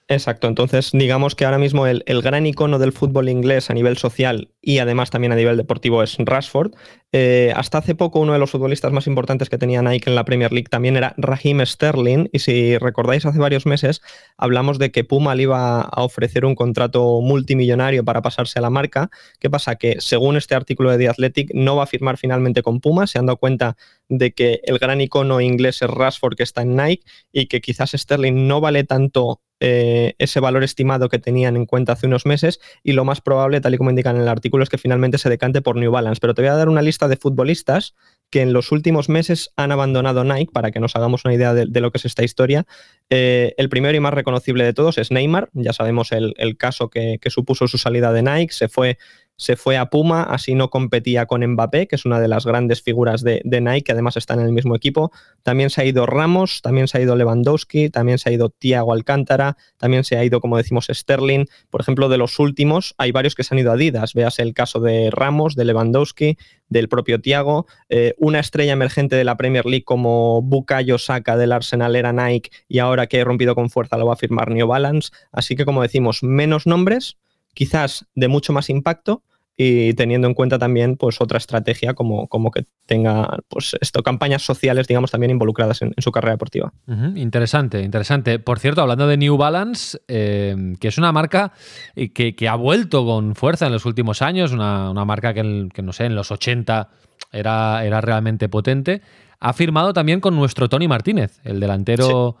Exacto, 0.08 0.46
entonces 0.46 0.90
digamos 0.92 1.34
que 1.34 1.44
ahora 1.44 1.58
mismo 1.58 1.84
el, 1.88 2.04
gran 2.22 2.46
icono 2.46 2.78
del 2.78 2.92
fútbol 2.92 3.28
inglés 3.28 3.70
a 3.70 3.74
nivel 3.74 3.96
social 3.96 4.52
y 4.62 4.78
además 4.78 5.10
también 5.10 5.32
a 5.32 5.36
nivel 5.36 5.56
deportivo 5.56 6.00
es 6.00 6.16
Rashford. 6.16 6.74
Eh, 7.10 7.52
hasta 7.56 7.78
hace 7.78 7.96
poco 7.96 8.20
uno 8.20 8.32
de 8.32 8.38
los 8.38 8.52
futbolistas 8.52 8.92
más 8.92 9.08
importantes 9.08 9.48
que 9.48 9.58
tenía 9.58 9.82
Nike 9.82 10.08
en 10.08 10.14
la 10.14 10.24
Premier 10.24 10.52
League 10.52 10.68
también 10.70 10.96
era 10.96 11.14
Raheem 11.16 11.64
Sterling 11.66 12.28
y 12.32 12.38
si 12.38 12.78
recordáis 12.78 13.26
hace 13.26 13.40
varios 13.40 13.66
meses 13.66 14.00
hablamos 14.36 14.78
de 14.78 14.92
que 14.92 15.02
Puma 15.02 15.34
le 15.34 15.44
iba 15.44 15.80
a 15.80 16.02
ofrecer 16.04 16.44
un 16.44 16.54
contrato 16.54 17.20
multimillonario 17.20 18.04
para 18.04 18.22
pasarse 18.22 18.60
a 18.60 18.62
la 18.62 18.70
marca. 18.70 19.10
¿Qué 19.40 19.50
pasa? 19.50 19.74
Que 19.74 19.96
según 19.98 20.36
este 20.36 20.54
artículo 20.54 20.92
de 20.92 20.98
The 20.98 21.08
Athletic 21.08 21.50
no 21.52 21.74
va 21.74 21.82
a 21.82 21.86
firmar 21.86 22.16
finalmente 22.16 22.62
con 22.62 22.80
Puma, 22.80 23.08
se 23.08 23.18
han 23.18 23.26
dado 23.26 23.38
cuenta 23.38 23.76
de 24.08 24.32
que 24.32 24.60
el 24.62 24.78
gran 24.78 25.00
icono 25.00 25.40
inglés 25.40 25.82
es 25.82 25.90
Rashford 25.90 26.36
que 26.36 26.44
está 26.44 26.62
en 26.62 26.76
Nike 26.76 27.04
y 27.32 27.46
que 27.46 27.60
quizás 27.60 27.90
Sterling 27.90 28.46
no 28.46 28.60
vale 28.60 28.84
tanto 28.84 29.40
eh, 29.60 30.14
ese 30.18 30.40
valor 30.40 30.64
estimado 30.64 31.08
que 31.08 31.18
tenían 31.18 31.56
en 31.56 31.66
cuenta 31.66 31.92
hace 31.92 32.06
unos 32.06 32.26
meses 32.26 32.60
y 32.82 32.92
lo 32.92 33.04
más 33.04 33.20
probable, 33.20 33.60
tal 33.60 33.74
y 33.74 33.78
como 33.78 33.90
indican 33.90 34.16
en 34.16 34.22
el 34.22 34.28
artículo, 34.28 34.62
es 34.62 34.68
que 34.68 34.78
finalmente 34.78 35.18
se 35.18 35.30
decante 35.30 35.62
por 35.62 35.76
New 35.76 35.90
Balance. 35.90 36.20
Pero 36.20 36.34
te 36.34 36.42
voy 36.42 36.50
a 36.50 36.54
dar 36.54 36.68
una 36.68 36.82
lista 36.82 37.08
de 37.08 37.16
futbolistas 37.16 37.94
que 38.30 38.42
en 38.42 38.52
los 38.52 38.72
últimos 38.72 39.08
meses 39.08 39.52
han 39.56 39.72
abandonado 39.72 40.24
Nike 40.24 40.52
para 40.52 40.72
que 40.72 40.80
nos 40.80 40.96
hagamos 40.96 41.24
una 41.24 41.34
idea 41.34 41.54
de, 41.54 41.80
lo 41.80 41.90
que 41.90 41.98
es 41.98 42.04
esta 42.04 42.24
historia. 42.24 42.66
Eh, 43.08 43.54
el 43.56 43.68
primero 43.68 43.96
y 43.96 44.00
más 44.00 44.14
reconocible 44.14 44.64
de 44.64 44.74
todos 44.74 44.98
es 44.98 45.10
Neymar, 45.10 45.48
ya 45.52 45.72
sabemos 45.72 46.12
el, 46.12 46.34
caso 46.56 46.90
que, 46.90 47.18
que, 47.20 47.30
supuso 47.30 47.68
su 47.68 47.78
salida 47.78 48.12
de 48.12 48.22
Nike, 48.22 48.52
se 48.52 48.68
fue 48.68 48.98
se 49.36 49.56
fue 49.56 49.76
a 49.76 49.90
Puma, 49.90 50.22
así 50.22 50.54
no 50.54 50.70
competía 50.70 51.26
con 51.26 51.46
Mbappé, 51.46 51.86
que 51.86 51.96
es 51.96 52.04
una 52.04 52.20
de 52.20 52.28
las 52.28 52.46
grandes 52.46 52.82
figuras 52.82 53.22
de, 53.22 53.42
Nike, 53.44 53.82
que 53.82 53.92
además 53.92 54.16
está 54.16 54.34
en 54.34 54.40
el 54.40 54.52
mismo 54.52 54.74
equipo. 54.74 55.12
También 55.42 55.70
se 55.70 55.82
ha 55.82 55.84
ido 55.84 56.06
Ramos, 56.06 56.62
también 56.62 56.88
se 56.88 56.98
ha 56.98 57.00
ido 57.02 57.16
Lewandowski, 57.16 57.90
también 57.90 58.18
se 58.18 58.30
ha 58.30 58.32
ido 58.32 58.48
Thiago 58.48 58.92
Alcántara, 58.92 59.56
también 59.76 60.04
se 60.04 60.16
ha 60.16 60.24
ido, 60.24 60.40
como 60.40 60.56
decimos, 60.56 60.88
Sterling. 60.90 61.46
Por 61.70 61.82
ejemplo, 61.82 62.08
de 62.08 62.18
los 62.18 62.38
últimos, 62.38 62.94
hay 62.96 63.12
varios 63.12 63.34
que 63.34 63.44
se 63.44 63.54
han 63.54 63.58
ido 63.58 63.70
a 63.70 63.74
Adidas. 63.74 64.14
Veas 64.14 64.38
el 64.38 64.54
caso 64.54 64.80
de 64.80 65.10
Ramos, 65.10 65.54
de 65.54 65.66
Lewandowski, 65.66 66.38
del 66.68 66.88
propio 66.88 67.20
Thiago. 67.20 67.66
Eh, 67.90 68.14
una 68.18 68.40
estrella 68.40 68.72
emergente 68.72 69.16
de 69.16 69.24
la 69.24 69.36
Premier 69.36 69.66
League 69.66 69.84
como 69.84 70.40
Bukayo 70.40 70.96
Saka 70.98 71.36
del 71.36 71.52
Arsenal 71.52 71.94
era 71.94 72.12
Nike 72.12 72.50
y 72.68 72.78
ahora 72.78 73.06
que 73.06 73.18
he 73.18 73.24
rompido 73.24 73.54
con 73.54 73.68
fuerza 73.68 73.98
lo 73.98 74.06
va 74.06 74.14
a 74.14 74.16
firmar 74.16 74.50
New 74.50 74.66
Balance. 74.66 75.10
Así 75.30 75.56
que, 75.56 75.66
como 75.66 75.82
decimos, 75.82 76.22
menos 76.22 76.66
nombres, 76.66 77.18
quizás 77.54 78.06
de 78.14 78.28
mucho 78.28 78.52
más 78.52 78.70
impacto 78.70 79.22
y 79.56 79.94
teniendo 79.94 80.28
en 80.28 80.34
cuenta 80.34 80.58
también 80.58 80.96
pues 80.96 81.20
otra 81.20 81.38
estrategia 81.38 81.94
como, 81.94 82.28
como 82.28 82.50
que 82.50 82.66
tenga 82.84 83.38
pues 83.48 83.74
esto 83.80 84.02
campañas 84.02 84.42
sociales 84.42 84.86
digamos 84.86 85.10
también 85.10 85.30
involucradas 85.30 85.80
en, 85.80 85.94
su 85.96 86.12
carrera 86.12 86.32
deportiva. 86.32 86.72
Interesante 87.14 87.80
interesante. 87.80 88.38
Por 88.38 88.58
cierto 88.58 88.82
hablando 88.82 89.06
de 89.06 89.16
New 89.16 89.36
Balance 89.38 89.98
eh, 90.08 90.74
que 90.78 90.88
es 90.88 90.98
una 90.98 91.10
marca 91.10 91.52
que, 91.94 92.34
que, 92.36 92.48
ha 92.48 92.54
vuelto 92.54 93.06
con 93.06 93.34
fuerza 93.34 93.66
en 93.66 93.72
los 93.72 93.86
últimos 93.86 94.20
años 94.20 94.52
una, 94.52 94.90
una 94.90 95.04
marca 95.06 95.32
que, 95.32 95.68
que, 95.72 95.82
no 95.82 95.92
sé 95.92 96.04
en 96.04 96.14
los 96.14 96.30
80 96.30 96.90
era, 97.32 97.84
era 97.84 98.00
realmente 98.02 98.50
potente 98.50 99.00
ha 99.40 99.52
firmado 99.54 99.94
también 99.94 100.20
con 100.20 100.36
nuestro 100.36 100.68
Tony 100.68 100.86
Martínez 100.86 101.40
el 101.44 101.60
delantero 101.60 102.36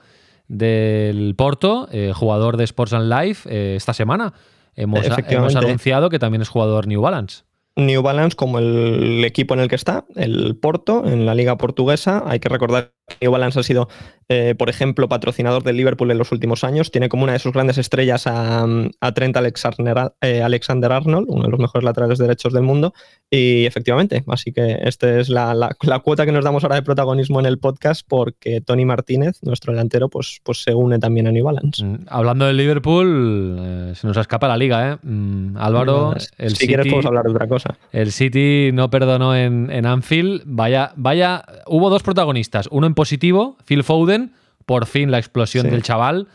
del 0.48 1.34
Porto 1.34 1.88
eh, 1.90 2.12
jugador 2.14 2.58
de 2.58 2.64
Sports 2.64 2.92
and 2.92 3.10
Life 3.10 3.48
eh, 3.50 3.76
esta 3.76 3.94
semana 3.94 4.34
Hemos, 4.76 5.56
anunciado 5.56 6.10
que 6.10 6.18
también 6.18 6.42
es 6.42 6.48
jugador 6.48 6.86
New 6.86 7.00
Balance. 7.00 7.44
New 7.76 8.02
Balance 8.02 8.36
como 8.36 8.58
el 8.58 9.24
equipo 9.24 9.54
en 9.54 9.60
el 9.60 9.68
que 9.68 9.74
está, 9.74 10.04
el 10.14 10.56
Porto, 10.56 11.04
en 11.06 11.26
la 11.26 11.34
liga 11.34 11.56
portuguesa. 11.56 12.22
Hay 12.26 12.40
que 12.40 12.48
recordar 12.48 12.92
New 13.20 13.30
Balance 13.30 13.60
ha 13.60 13.62
sido, 13.62 13.88
eh, 14.28 14.54
por 14.58 14.68
ejemplo, 14.68 15.08
patrocinador 15.08 15.62
del 15.62 15.76
Liverpool 15.76 16.10
en 16.10 16.18
los 16.18 16.32
últimos 16.32 16.64
años. 16.64 16.90
Tiene 16.90 17.08
como 17.08 17.24
una 17.24 17.32
de 17.32 17.38
sus 17.38 17.52
grandes 17.52 17.78
estrellas 17.78 18.26
a, 18.26 18.66
Trent 19.14 19.36
Alexander, 19.36 20.12
eh, 20.20 20.42
Alexander, 20.42 20.92
Arnold, 20.92 21.26
uno 21.28 21.44
de 21.44 21.50
los 21.50 21.60
mejores 21.60 21.84
laterales 21.84 22.18
derechos 22.18 22.52
del 22.52 22.62
mundo. 22.62 22.92
Y 23.30 23.64
efectivamente, 23.64 24.24
así 24.28 24.52
que 24.52 24.78
esta 24.82 25.18
es 25.18 25.28
la, 25.28 25.74
cuota 26.02 26.26
que 26.26 26.32
nos 26.32 26.44
damos 26.44 26.64
ahora 26.64 26.76
de 26.76 26.82
protagonismo 26.82 27.40
en 27.40 27.46
el 27.46 27.58
podcast 27.58 28.06
porque 28.06 28.60
Tony 28.60 28.84
Martínez, 28.84 29.38
nuestro 29.42 29.72
delantero, 29.72 30.08
pues, 30.08 30.40
pues 30.42 30.62
se 30.62 30.74
une 30.74 30.98
también 30.98 31.26
a 31.26 31.32
New 31.32 31.44
Balance. 31.44 31.84
Mm, 31.84 32.06
hablando 32.08 32.46
del 32.46 32.56
Liverpool, 32.56 33.56
eh, 33.60 33.92
se 33.94 34.06
nos 34.06 34.16
escapa 34.16 34.48
la 34.48 34.56
liga, 34.56 34.92
¿eh? 34.92 34.98
Mm, 35.02 35.56
Álvaro, 35.56 36.14
el 36.38 36.56
si 36.56 36.66
quieres 36.66 36.86
podemos 36.86 37.06
hablar 37.06 37.24
de 37.24 37.30
otra 37.30 37.48
cosa. 37.48 37.78
El 37.92 38.12
City 38.12 38.70
no 38.72 38.90
perdonó 38.90 39.34
en, 39.36 39.86
Anfield. 39.86 40.42
Vaya, 40.44 40.92
vaya, 40.96 41.44
hubo 41.66 41.90
dos 41.90 42.02
protagonistas. 42.02 42.68
Uno 42.70 42.86
en 42.86 42.95
positivo, 42.96 43.56
Phil 43.64 43.84
Foden, 43.84 44.32
por 44.64 44.86
fin 44.86 45.12
la 45.12 45.18
explosión 45.18 45.70
del 45.70 45.84
chaval, 45.84 46.26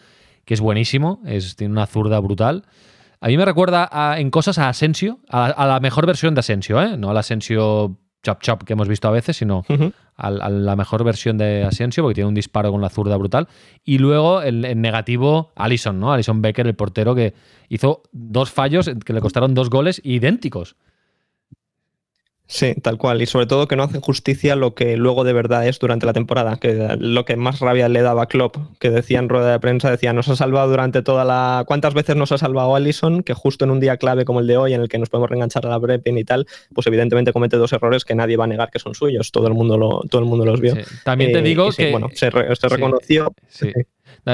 que 0.46 0.54
es 0.54 0.62
buenísimo, 0.62 1.22
es, 1.26 1.58
tiene 1.58 1.74
una 1.74 1.86
zurda 1.86 2.18
brutal. 2.22 2.64
A 3.20 3.28
mí 3.28 3.36
me 3.36 3.44
recuerda 3.44 4.18
en 4.18 4.32
cosas 4.32 4.58
a 4.58 4.70
Asensio, 4.70 5.20
a, 5.28 5.66
la 5.68 5.80
mejor 5.82 6.06
versión 6.06 6.34
de 6.34 6.40
Asensio, 6.40 6.82
¿eh? 6.82 6.96
no 6.98 7.10
al 7.10 7.18
Asensio 7.18 7.98
chop 8.24 8.42
chop 8.42 8.64
que 8.64 8.74
hemos 8.74 8.88
visto 8.88 9.08
a 9.08 9.12
veces, 9.12 9.38
sino 9.38 9.66
a, 10.16 10.30
la 10.30 10.76
mejor 10.76 11.04
versión 11.04 11.38
de 11.38 11.64
Asensio, 11.64 12.04
porque 12.04 12.16
tiene 12.16 12.30
un 12.30 12.36
disparo 12.36 12.72
con 12.72 12.82
la 12.82 12.90
zurda 12.90 13.18
brutal. 13.18 13.48
Y 13.84 13.98
luego 13.98 14.42
el, 14.42 14.80
negativo, 14.80 15.52
Alison, 15.56 16.00
¿no? 16.00 16.14
Alison 16.14 16.42
Becker, 16.42 16.68
el 16.68 16.76
portero, 16.76 17.16
que 17.16 17.34
hizo 17.70 18.04
dos 18.12 18.52
fallos 18.52 18.90
que 19.06 19.14
le 19.14 19.22
costaron 19.22 19.54
dos 19.54 19.70
goles 19.70 20.02
idénticos. 20.04 20.76
Sí, 22.52 22.76
tal 22.76 22.98
cual. 22.98 23.22
Y 23.22 23.28
sobre 23.28 23.46
todo 23.46 23.66
que 23.66 23.78
no 23.78 23.84
hacen 23.84 24.02
justicia 24.02 24.58
lo 24.58 24.76
que 24.76 24.98
luego 24.98 25.24
de 25.24 25.32
verdad 25.32 25.66
es 25.66 25.80
durante 25.80 26.06
la 26.06 26.12
temporada. 26.12 26.58
Que 26.58 26.98
lo 27.00 27.24
que 27.24 27.38
más 27.38 27.62
rabia 27.62 27.88
le 27.88 28.02
daba 28.02 28.24
a 28.24 28.26
Klopp, 28.26 28.58
que 28.78 28.90
decía 28.90 29.20
en 29.20 29.30
rueda 29.30 29.54
de 29.54 29.60
prensa, 29.62 29.90
decía, 29.90 30.12
nos 30.12 30.28
ha 30.28 30.36
salvado 30.36 30.70
durante 30.70 31.02
toda 31.02 31.24
la... 31.24 31.64
¿Cuántas 31.66 31.94
veces 31.94 32.18
nos 32.18 32.34
ha 32.34 32.38
salvado 32.38 32.76
Allison? 32.76 33.24
Que 33.24 33.34
justo 33.34 33.64
en 33.64 33.72
un 33.72 33.80
día 33.80 33.96
clave 33.96 34.26
como 34.26 34.42
el 34.42 34.48
de 34.48 34.58
hoy, 34.58 34.74
en 34.74 34.82
el 34.82 34.90
que 34.90 34.98
nos 35.00 35.08
podemos 35.08 35.30
reenganchar 35.30 35.66
a 35.66 35.70
la 35.70 35.78
Brepin 35.78 36.18
y 36.18 36.26
tal, 36.26 36.46
pues 36.76 36.86
evidentemente 36.88 37.32
comete 37.32 37.56
dos 37.56 37.72
errores 37.72 38.04
que 38.04 38.16
nadie 38.16 38.36
va 38.36 38.44
a 38.44 38.48
negar 38.48 38.70
que 38.70 38.80
son 38.80 38.96
suyos. 38.96 39.32
Todo 39.32 39.48
el 39.48 39.54
mundo, 39.54 39.78
lo, 39.78 40.02
todo 40.10 40.22
el 40.22 40.28
mundo 40.28 40.44
los 40.44 40.60
vio. 40.60 40.76
También 41.06 41.32
te 41.32 41.40
eh, 41.40 41.44
digo 41.44 41.70
que... 41.72 41.90
bueno, 41.90 42.10
se, 42.14 42.30
reconoció. 42.30 43.34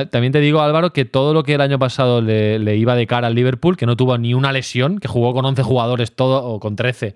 También 0.10 0.34
te 0.34 0.40
digo, 0.40 0.62
Álvaro, 0.62 0.92
que 0.92 1.06
todo 1.06 1.36
lo 1.36 1.44
que 1.44 1.54
el 1.54 1.62
año 1.62 1.78
pasado 1.78 2.24
le, 2.24 2.58
le, 2.58 2.78
iba 2.78 2.96
de 2.96 3.06
cara 3.06 3.28
al 3.28 3.36
Liverpool, 3.36 3.78
que 3.78 3.86
no 3.86 3.96
tuvo 3.96 4.18
ni 4.18 4.34
una 4.34 4.52
lesión, 4.52 4.98
que 4.98 5.08
jugó 5.08 5.36
con 5.36 5.46
11 5.46 5.62
jugadores 5.62 6.14
todo, 6.14 6.44
o 6.44 6.60
con 6.60 6.76
13 6.76 7.14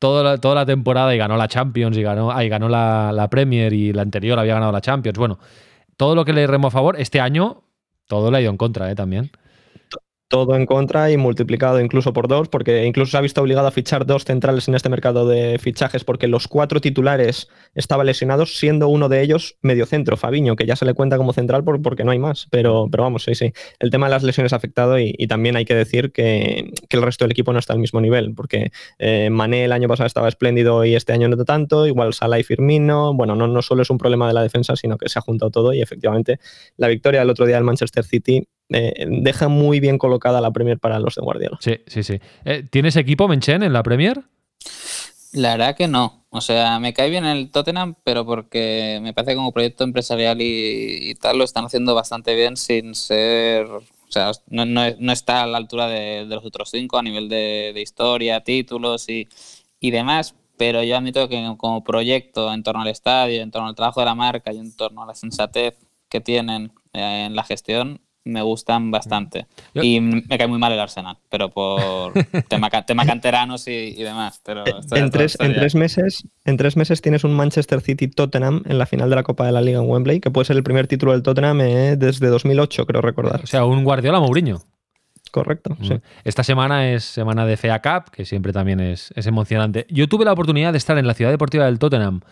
toda 0.00 0.24
la, 0.24 0.38
toda 0.38 0.56
la 0.56 0.66
temporada 0.66 1.14
y 1.14 1.18
ganó 1.18 1.36
la 1.36 1.46
Champions 1.46 1.96
y 1.96 2.02
ganó, 2.02 2.32
ahí 2.32 2.48
ganó 2.48 2.68
la, 2.68 3.12
la, 3.14 3.30
Premier 3.30 3.72
y 3.72 3.92
la 3.92 4.02
anterior 4.02 4.36
había 4.40 4.54
ganado 4.54 4.72
la 4.72 4.80
Champions. 4.80 5.16
Bueno, 5.16 5.38
todo 5.96 6.16
lo 6.16 6.24
que 6.24 6.32
le 6.32 6.48
remo 6.48 6.66
a 6.66 6.70
favor, 6.72 6.98
este 6.98 7.20
año 7.20 7.62
todo 8.08 8.32
le 8.32 8.38
ha 8.38 8.40
ido 8.40 8.50
en 8.50 8.56
contra 8.56 8.90
¿eh? 8.90 8.96
también 8.96 9.30
todo 10.30 10.54
en 10.54 10.64
contra 10.64 11.10
y 11.10 11.16
multiplicado 11.16 11.80
incluso 11.80 12.12
por 12.12 12.28
dos, 12.28 12.48
porque 12.48 12.86
incluso 12.86 13.10
se 13.10 13.18
ha 13.18 13.20
visto 13.20 13.42
obligado 13.42 13.66
a 13.66 13.72
fichar 13.72 14.06
dos 14.06 14.24
centrales 14.24 14.68
en 14.68 14.76
este 14.76 14.88
mercado 14.88 15.26
de 15.26 15.58
fichajes, 15.58 16.04
porque 16.04 16.28
los 16.28 16.46
cuatro 16.46 16.80
titulares 16.80 17.48
estaban 17.74 18.06
lesionados, 18.06 18.56
siendo 18.56 18.86
uno 18.86 19.08
de 19.08 19.22
ellos 19.22 19.56
medio 19.60 19.86
centro, 19.86 20.16
Fabiño, 20.16 20.54
que 20.54 20.66
ya 20.66 20.76
se 20.76 20.84
le 20.84 20.94
cuenta 20.94 21.16
como 21.16 21.32
central 21.32 21.64
porque 21.64 22.04
no 22.04 22.12
hay 22.12 22.20
más. 22.20 22.46
Pero, 22.52 22.86
pero 22.88 23.02
vamos, 23.02 23.24
sí, 23.24 23.34
sí. 23.34 23.52
El 23.80 23.90
tema 23.90 24.06
de 24.06 24.10
las 24.10 24.22
lesiones 24.22 24.52
ha 24.52 24.56
afectado 24.56 25.00
y, 25.00 25.12
también 25.26 25.56
hay 25.56 25.64
que 25.64 25.74
decir 25.74 26.12
que, 26.12 26.72
el 26.88 27.02
resto 27.02 27.24
del 27.24 27.32
equipo 27.32 27.52
no 27.52 27.58
está 27.58 27.72
al 27.72 27.80
mismo 27.80 28.00
nivel, 28.00 28.32
porque 28.34 28.70
eh, 29.00 29.30
Mané 29.30 29.64
el 29.64 29.72
año 29.72 29.88
pasado 29.88 30.06
estaba 30.06 30.28
espléndido 30.28 30.84
y 30.84 30.94
este 30.94 31.12
año 31.12 31.28
no 31.28 31.44
tanto, 31.44 31.88
igual 31.88 32.14
Salah 32.14 32.38
y 32.38 32.44
Firmino. 32.44 33.14
Bueno, 33.14 33.34
no, 33.34 33.48
no 33.48 33.62
solo 33.62 33.82
es 33.82 33.90
un 33.90 33.98
problema 33.98 34.28
de 34.28 34.34
la 34.34 34.42
defensa, 34.42 34.76
sino 34.76 34.96
que 34.96 35.08
se 35.08 35.18
ha 35.18 35.22
juntado 35.22 35.50
todo 35.50 35.72
y 35.72 35.82
efectivamente 35.82 36.38
la 36.76 36.86
victoria 36.86 37.20
del 37.20 37.30
otro 37.30 37.46
día 37.46 37.56
del 37.56 37.64
Manchester 37.64 38.04
City 38.04 38.46
eh, 38.72 39.06
deja 39.08 39.48
muy 39.48 39.80
bien 39.80 39.98
colocada 39.98 40.40
la 40.40 40.50
Premier 40.50 40.78
para 40.78 41.00
los 41.00 41.14
de 41.14 41.22
Guardiola. 41.22 41.58
Sí, 41.60 41.80
sí, 41.86 42.02
sí. 42.02 42.20
Eh, 42.44 42.64
¿Tienes 42.70 42.96
equipo, 42.96 43.28
Menchen, 43.28 43.62
en 43.62 43.72
la 43.72 43.82
Premier? 43.82 44.22
La 45.32 45.56
verdad 45.56 45.76
que 45.76 45.88
no. 45.88 46.24
O 46.30 46.40
sea, 46.40 46.78
me 46.78 46.92
cae 46.92 47.10
bien 47.10 47.24
el 47.24 47.50
Tottenham, 47.50 47.96
pero 48.04 48.24
porque 48.24 49.00
me 49.02 49.12
parece 49.12 49.32
que 49.32 49.36
como 49.36 49.52
proyecto 49.52 49.84
empresarial 49.84 50.38
y, 50.40 51.14
tal 51.20 51.38
lo 51.38 51.44
están 51.44 51.64
haciendo 51.64 51.94
bastante 51.94 52.34
bien 52.34 52.56
sin 52.56 52.94
ser... 52.94 53.66
O 53.66 54.12
sea, 54.12 54.32
no, 54.48 55.12
está 55.12 55.42
a 55.42 55.46
la 55.46 55.56
altura 55.56 55.86
de, 55.86 56.24
los 56.26 56.44
otros 56.44 56.70
cinco 56.70 56.98
a 56.98 57.02
nivel 57.02 57.28
de, 57.28 57.72
historia, 57.76 58.42
títulos 58.42 59.08
y, 59.08 59.28
y 59.78 59.92
demás, 59.92 60.34
pero 60.56 60.82
yo 60.82 60.96
admito 60.96 61.28
que 61.28 61.54
como 61.56 61.84
proyecto 61.84 62.52
en 62.52 62.64
torno 62.64 62.82
al 62.82 62.88
estadio, 62.88 63.40
en 63.40 63.52
torno 63.52 63.68
al 63.68 63.76
trabajo 63.76 64.00
de 64.00 64.06
la 64.06 64.16
marca 64.16 64.52
y 64.52 64.58
en 64.58 64.76
torno 64.76 65.02
a 65.04 65.06
la 65.06 65.14
sensatez 65.14 65.78
que 66.08 66.20
tienen 66.20 66.72
eh, 66.92 67.26
en 67.26 67.36
la 67.36 67.44
gestión, 67.44 68.00
me 68.24 68.42
gustan 68.42 68.90
bastante. 68.90 69.46
y 69.74 70.00
me 70.00 70.38
cae 70.38 70.46
muy 70.46 70.58
mal 70.58 70.72
el 70.72 70.80
Arsenal, 70.80 71.16
pero 71.28 71.50
por 71.50 72.12
tema, 72.48 72.70
tema 72.84 73.06
canteranos 73.06 73.66
y, 73.68 73.94
demás. 73.94 74.40
Pero 74.44 74.66
eh, 74.66 74.74
en, 74.92 75.10
tres, 75.10 75.36
en, 75.40 75.54
tres 75.54 75.74
meses, 75.74 76.24
en 76.44 76.56
tres 76.56 76.76
meses 76.76 77.00
tienes 77.02 77.24
un 77.24 77.34
Manchester 77.34 77.80
City-Tottenham 77.80 78.62
en 78.66 78.78
la 78.78 78.86
final 78.86 79.10
de 79.10 79.16
la 79.16 79.22
Copa 79.22 79.46
de 79.46 79.52
la 79.52 79.60
Liga 79.60 79.80
en 79.80 79.88
Wembley, 79.88 80.20
que 80.20 80.30
puede 80.30 80.44
ser 80.44 80.56
el 80.56 80.62
primer 80.62 80.86
título 80.86 81.12
del 81.12 81.22
Tottenham 81.22 81.60
eh, 81.60 81.96
desde 81.96 82.28
2008, 82.28 82.86
creo 82.86 83.00
recordar. 83.00 83.42
O 83.42 83.46
sea, 83.46 83.64
un 83.64 83.84
Guardiola 83.84 84.20
Mourinho. 84.20 84.60
Correcto, 85.30 85.76
sí. 85.80 85.94
Esta 86.24 86.42
semana 86.42 86.90
es 86.90 87.04
semana 87.04 87.46
de 87.46 87.56
FA 87.56 87.80
Cup, 87.80 88.10
que 88.10 88.24
siempre 88.24 88.52
también 88.52 88.80
es, 88.80 89.12
es 89.14 89.28
emocionante. 89.28 89.86
Yo 89.88 90.08
tuve 90.08 90.24
la 90.24 90.32
oportunidad 90.32 90.72
de 90.72 90.78
estar 90.78 90.98
en 90.98 91.06
la 91.06 91.14
ciudad 91.14 91.30
deportiva 91.30 91.66
del 91.66 91.78
Tottenham 91.78 92.22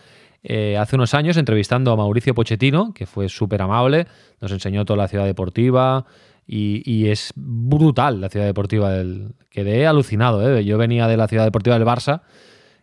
eh, 0.43 0.77
hace 0.77 0.95
unos 0.95 1.13
años 1.13 1.37
entrevistando 1.37 1.91
a 1.91 1.97
Mauricio 1.97 2.33
Pochettino, 2.33 2.93
que 2.93 3.05
fue 3.05 3.27
súper 3.27 3.61
amable, 3.61 4.07
nos 4.39 4.51
enseñó 4.51 4.85
toda 4.85 4.97
la 4.97 5.07
ciudad 5.07 5.25
deportiva 5.25 6.05
y, 6.47 7.07
es 7.07 7.31
brutal 7.35 8.21
la 8.21 8.29
ciudad 8.29 8.45
deportiva. 8.45 8.91
Del, 8.91 9.33
quedé 9.49 9.85
alucinado, 9.85 10.57
¿eh? 10.57 10.63
yo 10.63 10.77
venía 10.77 11.07
de 11.07 11.17
la 11.17 11.27
ciudad 11.27 11.43
deportiva 11.43 11.77
del 11.77 11.87
Barça 11.87 12.21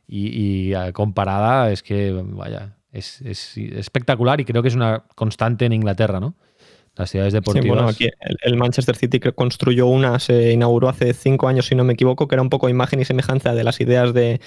y, 0.06 0.72
eh, 0.74 0.92
comparada 0.92 1.72
es 1.72 1.82
que, 1.82 2.12
vaya, 2.12 2.76
es, 2.92 3.20
espectacular 3.56 4.40
y 4.40 4.44
creo 4.44 4.62
que 4.62 4.68
es 4.68 4.76
una 4.76 5.04
constante 5.14 5.64
en 5.64 5.72
Inglaterra, 5.72 6.20
¿no? 6.20 6.34
Las 6.94 7.10
ciudades 7.10 7.34
deportivas. 7.34 7.76
bueno, 7.76 7.88
aquí 7.88 8.08
el, 8.40 8.56
Manchester 8.56 8.96
City 8.96 9.20
que 9.20 9.32
construyó 9.32 9.86
una, 9.86 10.18
se 10.18 10.52
inauguró 10.52 10.88
hace 10.88 11.12
cinco 11.12 11.46
años, 11.46 11.66
si 11.66 11.74
no 11.74 11.84
me 11.84 11.92
equivoco, 11.92 12.26
que 12.26 12.36
era 12.36 12.42
un 12.42 12.48
poco 12.48 12.70
imagen 12.70 13.00
y 13.00 13.04
semejanza 13.04 13.54
de 13.54 13.64
las 13.64 13.80
ideas 13.80 14.14
de, 14.14 14.40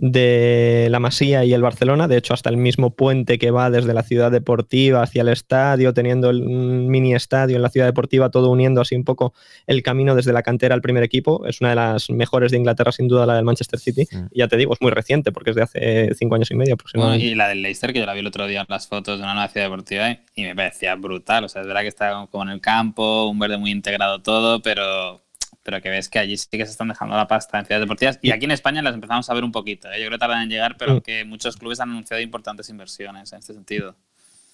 de 0.00 0.86
la 0.90 1.00
Masía 1.00 1.44
y 1.44 1.52
el 1.52 1.60
Barcelona, 1.60 2.06
de 2.06 2.16
hecho 2.16 2.32
hasta 2.32 2.48
el 2.50 2.56
mismo 2.56 2.90
puente 2.90 3.36
que 3.36 3.50
va 3.50 3.68
desde 3.68 3.92
la 3.92 4.04
ciudad 4.04 4.30
deportiva 4.30 5.02
hacia 5.02 5.22
el 5.22 5.28
estadio, 5.28 5.92
teniendo 5.92 6.30
el 6.30 6.42
mini 6.44 7.16
estadio 7.16 7.56
en 7.56 7.62
la 7.62 7.68
ciudad 7.68 7.86
deportiva, 7.86 8.30
todo 8.30 8.48
uniendo 8.48 8.80
así 8.80 8.94
un 8.94 9.02
poco 9.02 9.34
el 9.66 9.82
camino 9.82 10.14
desde 10.14 10.32
la 10.32 10.44
cantera 10.44 10.76
al 10.76 10.82
primer 10.82 11.02
equipo, 11.02 11.44
es 11.46 11.60
una 11.60 11.70
de 11.70 11.76
las 11.76 12.10
mejores 12.10 12.52
de 12.52 12.58
Inglaterra 12.58 12.92
sin 12.92 13.08
duda 13.08 13.26
la 13.26 13.34
del 13.34 13.44
Manchester 13.44 13.80
City, 13.80 14.06
y 14.30 14.38
ya 14.38 14.46
te 14.46 14.56
digo, 14.56 14.72
es 14.72 14.80
muy 14.80 14.92
reciente 14.92 15.32
porque 15.32 15.50
es 15.50 15.56
de 15.56 15.62
hace 15.62 16.14
cinco 16.14 16.36
años 16.36 16.48
y 16.52 16.54
medio 16.54 16.74
aproximadamente. 16.74 17.26
y 17.26 17.34
la 17.34 17.48
del 17.48 17.62
Leicester, 17.62 17.92
que 17.92 17.98
yo 17.98 18.06
la 18.06 18.14
vi 18.14 18.20
el 18.20 18.26
otro 18.28 18.46
día 18.46 18.60
en 18.60 18.66
las 18.68 18.86
fotos 18.86 19.18
de 19.18 19.24
una 19.24 19.34
nueva 19.34 19.48
ciudad 19.48 19.66
deportiva 19.66 20.16
y 20.36 20.42
me 20.44 20.54
parecía 20.54 20.94
brutal, 20.94 21.42
o 21.42 21.48
sea, 21.48 21.62
es 21.62 21.66
verdad 21.66 21.82
que 21.82 21.88
está 21.88 22.28
como 22.30 22.44
en 22.44 22.50
el 22.50 22.60
campo, 22.60 23.26
un 23.26 23.40
verde 23.40 23.58
muy 23.58 23.72
integrado 23.72 24.22
todo, 24.22 24.62
pero 24.62 25.20
pero 25.68 25.82
que 25.82 25.90
ves 25.90 26.08
que 26.08 26.18
allí 26.18 26.34
sí 26.34 26.48
que 26.50 26.64
se 26.64 26.70
están 26.70 26.88
dejando 26.88 27.14
la 27.14 27.28
pasta 27.28 27.58
en 27.58 27.66
ciudades 27.66 27.84
deportivas. 27.84 28.18
Y 28.22 28.30
aquí 28.30 28.46
en 28.46 28.52
España 28.52 28.80
las 28.80 28.94
empezamos 28.94 29.28
a 29.28 29.34
ver 29.34 29.44
un 29.44 29.52
poquito. 29.52 29.88
¿eh? 29.88 30.00
Yo 30.00 30.06
creo 30.06 30.12
que 30.12 30.18
tardan 30.18 30.44
en 30.44 30.48
llegar, 30.48 30.78
pero 30.78 30.94
mm. 30.94 31.00
que 31.02 31.26
muchos 31.26 31.58
clubes 31.58 31.78
han 31.80 31.90
anunciado 31.90 32.22
importantes 32.22 32.70
inversiones 32.70 33.30
en 33.34 33.40
este 33.40 33.52
sentido. 33.52 33.94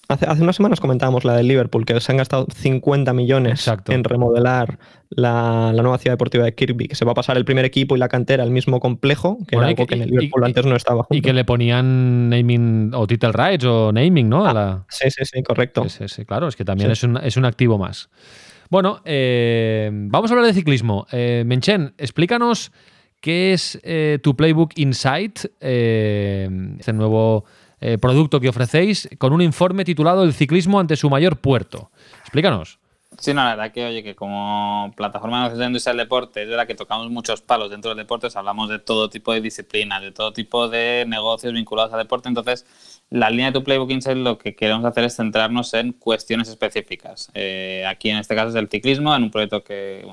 Hace, 0.09 0.25
hace 0.25 0.43
unas 0.43 0.57
semanas 0.57 0.81
comentábamos 0.81 1.23
la 1.23 1.37
del 1.37 1.47
Liverpool, 1.47 1.85
que 1.85 1.97
se 2.01 2.11
han 2.11 2.17
gastado 2.17 2.47
50 2.53 3.13
millones 3.13 3.65
en 3.87 4.03
remodelar 4.03 4.77
la, 5.09 5.71
nueva 5.71 5.97
ciudad 5.99 6.15
deportiva 6.15 6.43
de 6.43 6.53
Kirby, 6.53 6.89
que 6.89 6.95
se 6.95 7.05
va 7.05 7.13
a 7.13 7.15
pasar 7.15 7.37
el 7.37 7.45
primer 7.45 7.63
equipo 7.63 7.95
y 7.95 7.99
la 7.99 8.09
cantera 8.09 8.43
al 8.43 8.51
mismo 8.51 8.81
complejo, 8.81 9.37
que 9.47 9.55
era 9.55 9.67
algo 9.67 9.85
que, 9.85 9.95
en 9.95 10.01
el 10.01 10.09
Liverpool 10.09 10.43
antes 10.43 10.65
no 10.65 10.75
estaba 10.75 11.03
junto. 11.03 11.17
Y 11.17 11.21
que 11.21 11.31
le 11.31 11.45
ponían 11.45 12.29
naming 12.29 12.91
o 12.93 13.07
title 13.07 13.31
rights 13.31 13.63
o 13.63 13.93
naming, 13.93 14.27
¿no? 14.27 14.45
Ah, 14.45 14.85
sí, 14.89 15.09
sí, 15.11 15.23
sí, 15.23 15.41
correcto. 15.43 15.87
Sí, 15.87 16.09
sí, 16.09 16.25
claro, 16.25 16.49
es 16.49 16.57
que 16.57 16.65
también 16.65 16.91
es, 16.91 17.03
un, 17.03 17.15
es 17.15 17.37
un 17.37 17.45
activo 17.45 17.77
más. 17.77 18.09
Bueno, 18.69 19.01
eh, 19.05 19.89
vamos 19.91 20.31
a 20.31 20.33
hablar 20.33 20.47
de 20.47 20.53
ciclismo. 20.53 21.05
Eh, 21.11 21.43
Menchen, 21.45 21.93
explícanos 21.97 22.71
qué 23.21 23.53
es 23.53 23.79
eh, 23.83 24.19
tu 24.23 24.35
Playbook 24.35 24.71
Insight, 24.77 25.45
este 25.59 26.93
nuevo 26.93 27.45
producto 28.01 28.39
que 28.39 28.49
ofrecéis, 28.49 29.07
con 29.19 29.31
un 29.31 29.41
informe 29.41 29.85
titulado 29.85 30.23
El 30.23 30.33
ciclismo 30.33 30.79
ante 30.79 30.95
su 30.95 31.09
mayor 31.09 31.37
puerto. 31.37 31.91
Explícanos. 32.21 32.79
Sí, 33.19 33.33
no, 33.33 33.43
la 33.43 33.55
verdad 33.55 33.71
que, 33.71 33.85
oye, 33.85 34.03
que 34.03 34.15
como 34.15 34.91
plataforma 34.95 35.49
de 35.49 35.65
industria 35.65 35.93
del 35.93 36.05
deporte, 36.05 36.43
es 36.43 36.49
verdad 36.49 36.67
que 36.67 36.75
tocamos 36.75 37.09
muchos 37.09 37.41
palos 37.41 37.69
dentro 37.69 37.89
del 37.89 37.97
deporte, 37.97 38.27
hablamos 38.35 38.69
de 38.69 38.79
todo 38.79 39.09
tipo 39.09 39.31
de 39.33 39.41
disciplinas, 39.41 40.01
de 40.01 40.11
todo 40.11 40.33
tipo 40.33 40.67
de 40.67 41.05
negocios 41.07 41.53
vinculados 41.53 41.93
al 41.93 41.99
deporte, 41.99 42.27
entonces 42.27 42.65
la 43.09 43.29
línea 43.29 43.47
de 43.47 43.51
tu 43.53 43.63
Playbook 43.63 43.91
Insight 43.91 44.17
lo 44.17 44.37
que 44.37 44.55
queremos 44.55 44.83
hacer 44.85 45.03
es 45.03 45.15
centrarnos 45.15 45.73
en 45.73 45.93
cuestiones 45.93 46.49
específicas. 46.49 47.29
Eh, 47.33 47.85
aquí 47.87 48.09
en 48.09 48.17
este 48.17 48.35
caso 48.35 48.49
es 48.49 48.55
el 48.55 48.67
ciclismo, 48.67 49.15
en 49.15 49.23
un 49.23 49.31
proyecto 49.31 49.63
que, 49.63 50.05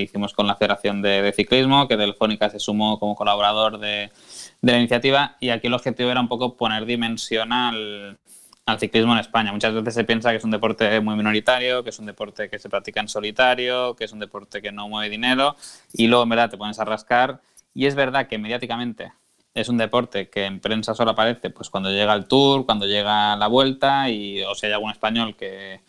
hicimos 0.00 0.32
con 0.32 0.46
la 0.46 0.56
Federación 0.56 1.02
de, 1.02 1.32
Ciclismo, 1.36 1.86
que 1.86 1.96
Telefónica 1.96 2.48
se 2.50 2.58
sumó 2.58 2.98
como 2.98 3.14
colaborador 3.14 3.78
de, 3.78 4.10
de, 4.62 4.72
la 4.72 4.78
iniciativa 4.78 5.36
y 5.40 5.50
aquí 5.50 5.66
el 5.66 5.74
objetivo 5.74 6.10
era 6.10 6.20
un 6.20 6.28
poco 6.28 6.56
poner 6.56 6.86
dimensión 6.86 7.52
al, 7.52 8.18
al 8.68 8.78
ciclismo 8.78 9.12
en 9.12 9.18
España. 9.18 9.52
Muchas 9.52 9.74
veces 9.74 9.94
se 9.94 10.04
piensa 10.04 10.30
que 10.30 10.36
es 10.36 10.44
un 10.44 10.50
deporte 10.50 11.00
muy 11.00 11.16
minoritario, 11.16 11.82
que 11.82 11.90
es 11.90 11.98
un 11.98 12.06
deporte 12.06 12.50
que 12.50 12.58
se 12.58 12.68
practica 12.68 13.00
en 13.00 13.08
solitario, 13.08 13.94
que 13.96 14.04
es 14.04 14.12
un 14.12 14.18
deporte 14.18 14.60
que 14.60 14.72
no 14.72 14.88
mueve 14.88 15.10
dinero 15.10 15.56
y 15.92 16.06
luego 16.06 16.24
en 16.24 16.28
verdad 16.30 16.50
te 16.50 16.58
pones 16.58 16.78
a 16.78 16.84
rascar 16.84 17.40
y 17.74 17.86
es 17.86 17.94
verdad 17.94 18.26
que 18.26 18.38
mediáticamente 18.38 19.12
es 19.60 19.68
un 19.68 19.78
deporte 19.78 20.30
que 20.30 20.44
en 20.44 20.60
prensa 20.60 20.94
solo 20.94 21.12
aparece 21.12 21.50
pues 21.50 21.70
cuando 21.70 21.90
llega 21.90 22.14
el 22.14 22.26
Tour, 22.26 22.66
cuando 22.66 22.86
llega 22.86 23.36
la 23.36 23.46
Vuelta 23.46 24.08
y 24.10 24.42
o 24.42 24.54
si 24.54 24.66
hay 24.66 24.72
algún 24.72 24.90
español 24.90 25.36
que, 25.36 25.80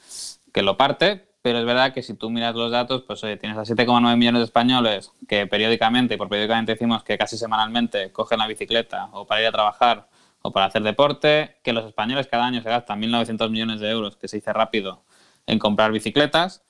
que 0.52 0.62
lo 0.62 0.78
parte, 0.78 1.30
pero 1.42 1.60
es 1.60 1.66
verdad 1.66 1.94
que 1.94 2.04
si 2.04 2.14
tú 2.14 2.30
miras 2.30 2.56
los 2.56 2.72
datos, 2.72 3.04
pues 3.04 3.24
oye, 3.24 3.38
tienes 3.38 3.58
a 3.58 3.62
7,9 3.62 4.18
millones 4.18 4.40
de 4.40 4.46
españoles 4.46 5.12
que 5.28 5.48
periódicamente, 5.48 6.16
y 6.16 6.18
por 6.18 6.30
periódicamente 6.30 6.74
decimos 6.74 7.04
que 7.04 7.18
casi 7.18 7.38
semanalmente 7.38 8.12
cogen 8.12 8.40
la 8.40 8.48
bicicleta 8.48 9.10
o 9.14 9.26
para 9.26 9.42
ir 9.42 9.48
a 9.48 9.52
trabajar 9.52 10.10
o 10.42 10.52
para 10.52 10.68
hacer 10.68 10.84
deporte, 10.84 11.58
que 11.64 11.74
los 11.74 11.86
españoles 11.86 12.28
cada 12.28 12.46
año 12.46 12.62
se 12.62 12.70
gastan 12.70 13.02
1.900 13.02 13.50
millones 13.50 13.80
de 13.80 13.90
euros, 13.90 14.16
que 14.16 14.28
se 14.28 14.38
dice 14.38 14.54
rápido, 14.54 15.04
en 15.48 15.60
comprar 15.60 15.92
bicicletas, 15.92 16.64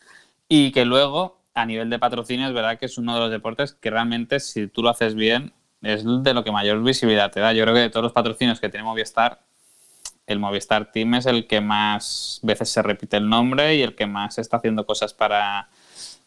y 0.48 0.72
que 0.72 0.86
luego, 0.86 1.42
a 1.54 1.66
nivel 1.66 1.90
de 1.90 2.00
patrocinio, 2.00 2.48
es 2.48 2.54
verdad 2.54 2.80
que 2.80 2.88
es 2.88 2.98
uno 2.98 3.14
de 3.14 3.20
los 3.20 3.32
deportes 3.32 3.74
que 3.74 3.92
realmente, 3.92 4.40
si 4.40 4.68
tú 4.68 4.82
lo 4.82 4.90
haces 4.90 5.14
bien, 5.14 5.54
es 5.82 6.04
de 6.06 6.34
lo 6.34 6.44
que 6.44 6.52
mayor 6.52 6.82
visibilidad 6.84 7.32
te 7.32 7.40
da. 7.40 7.54
Yo 7.54 7.64
creo 7.64 7.76
que 7.76 7.82
de 7.82 7.90
todos 7.90 8.04
los 8.04 8.14
patrocinios 8.14 8.60
que 8.60 8.70
tiene 8.70 8.84
Movistar, 8.84 9.40
el 10.28 10.40
Movistar 10.40 10.92
Team 10.92 11.16
es 11.16 11.26
el 11.26 11.48
que 11.48 11.62
más 11.62 12.40
veces 12.44 12.70
se 12.70 12.82
repite 12.82 13.18
el 13.18 13.28
nombre 13.30 13.76
y 13.76 13.82
el 13.82 13.96
que 13.96 14.06
más 14.06 14.38
está 14.38 14.58
haciendo 14.58 14.86
cosas 14.86 15.14
para, 15.14 15.70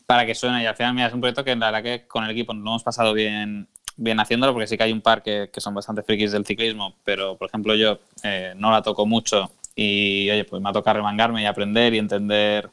para 0.07 0.27
que 0.27 0.35
suene. 0.35 0.63
Y 0.63 0.67
al 0.67 0.75
final, 0.75 0.95
mira, 0.95 1.07
es 1.07 1.15
un 1.15 1.21
proyecto 1.21 1.45
que 1.45 1.55
la 1.55 1.71
verdad 1.71 1.83
que 1.83 2.07
con 2.07 2.25
el 2.25 2.31
equipo 2.31 2.53
lo 2.53 2.61
hemos 2.61 2.83
pasado 2.83 3.13
bien 3.13 3.69
bien 3.97 4.21
haciéndolo, 4.21 4.53
porque 4.53 4.67
sí 4.67 4.77
que 4.77 4.85
hay 4.85 4.93
un 4.93 5.01
par 5.01 5.23
que, 5.23 5.51
son 5.57 5.75
bastante 5.75 6.03
frikis 6.03 6.33
del 6.33 6.47
ciclismo, 6.47 6.95
pero 7.05 7.37
por 7.37 7.49
ejemplo 7.49 7.75
yo 7.75 7.99
eh, 8.23 8.55
no 8.57 8.71
la 8.71 8.83
toco 8.83 9.07
mucho 9.07 9.51
y 9.75 10.29
oye, 10.31 10.45
pues 10.45 10.61
me 10.63 10.69
ha 10.69 10.73
tocado 10.73 10.99
remangarme 10.99 11.43
y 11.43 11.47
aprender 11.47 11.95
y 11.95 11.99
entender 11.99 12.71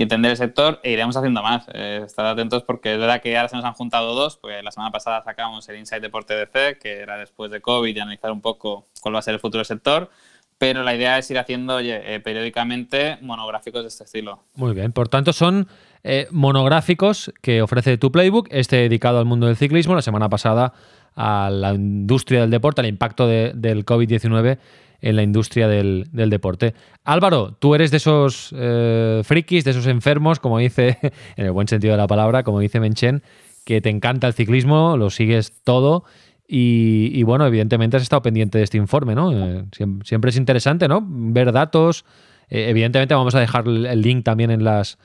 y 0.00 0.02
entender 0.02 0.30
el 0.30 0.38
sector 0.38 0.80
e 0.82 0.92
iremos 0.92 1.14
haciendo 1.14 1.42
más. 1.42 1.66
Eh, 1.74 2.00
estad 2.06 2.30
atentos 2.30 2.62
porque 2.62 2.94
es 2.94 2.98
verdad 2.98 3.20
que 3.20 3.36
ahora 3.36 3.50
se 3.50 3.56
nos 3.56 3.66
han 3.66 3.74
juntado 3.74 4.14
dos, 4.14 4.38
porque 4.38 4.62
la 4.62 4.70
semana 4.70 4.90
pasada 4.90 5.22
sacamos 5.22 5.68
el 5.68 5.76
Insight 5.76 6.00
Deporte 6.00 6.34
DC, 6.34 6.78
que 6.78 7.00
era 7.00 7.18
después 7.18 7.50
de 7.50 7.60
COVID 7.60 7.94
y 7.94 8.00
analizar 8.00 8.32
un 8.32 8.40
poco 8.40 8.86
cuál 9.02 9.14
va 9.14 9.18
a 9.18 9.22
ser 9.22 9.34
el 9.34 9.40
futuro 9.40 9.58
del 9.58 9.66
sector 9.66 10.08
pero 10.56 10.82
la 10.82 10.94
idea 10.94 11.16
es 11.16 11.30
ir 11.30 11.38
haciendo 11.38 11.76
oye, 11.76 12.14
eh, 12.14 12.20
periódicamente 12.20 13.16
monográficos 13.22 13.82
de 13.82 13.88
este 13.88 14.04
estilo. 14.04 14.40
Muy 14.56 14.74
bien, 14.74 14.92
por 14.92 15.08
tanto 15.08 15.32
son 15.32 15.68
eh, 16.02 16.28
monográficos 16.30 17.32
que 17.40 17.62
ofrece 17.62 17.96
tu 17.96 18.12
Playbook, 18.12 18.46
este 18.50 18.76
dedicado 18.76 19.18
al 19.18 19.24
mundo 19.24 19.46
del 19.46 19.56
ciclismo, 19.56 19.94
la 19.94 20.02
semana 20.02 20.28
pasada 20.28 20.74
a 21.14 21.48
la 21.50 21.72
industria 21.72 22.42
del 22.42 22.50
deporte, 22.50 22.82
al 22.82 22.88
impacto 22.88 23.26
del 23.26 23.86
COVID-19 23.86 24.58
en 25.00 25.16
la 25.16 25.22
industria 25.22 25.68
del, 25.68 26.08
deporte. 26.12 26.74
Álvaro, 27.04 27.56
tú 27.58 27.74
eres 27.74 27.90
de 27.90 27.98
esos 27.98 28.54
eh, 28.56 29.22
frikis, 29.24 29.64
de 29.64 29.72
esos 29.72 29.86
enfermos, 29.86 30.40
como 30.40 30.58
dice, 30.58 30.98
en 31.36 31.46
el 31.46 31.52
buen 31.52 31.68
sentido 31.68 31.92
de 31.92 31.98
la 31.98 32.06
palabra, 32.06 32.42
como 32.42 32.60
dice 32.60 32.80
Menchen, 32.80 33.22
que 33.64 33.80
te 33.80 33.90
encanta 33.90 34.26
el 34.26 34.34
ciclismo, 34.34 34.96
lo 34.96 35.10
sigues 35.10 35.52
todo 35.64 36.04
y, 36.52 37.22
bueno, 37.22 37.46
evidentemente 37.46 37.96
has 37.96 38.02
estado 38.02 38.22
pendiente 38.22 38.58
de 38.58 38.64
este 38.64 38.76
informe, 38.76 39.14
¿no? 39.14 39.32
Eh, 39.32 39.64
siempre, 40.02 40.30
es 40.30 40.36
interesante, 40.36 40.88
¿no? 40.88 41.00
Ver 41.06 41.52
datos. 41.52 42.04
Eh, 42.48 42.70
evidentemente 42.70 43.14
vamos 43.14 43.36
a 43.36 43.40
dejar 43.40 43.68
el 43.68 44.02
link 44.02 44.24
también 44.24 44.50
en 44.50 44.64
las, 44.64 44.98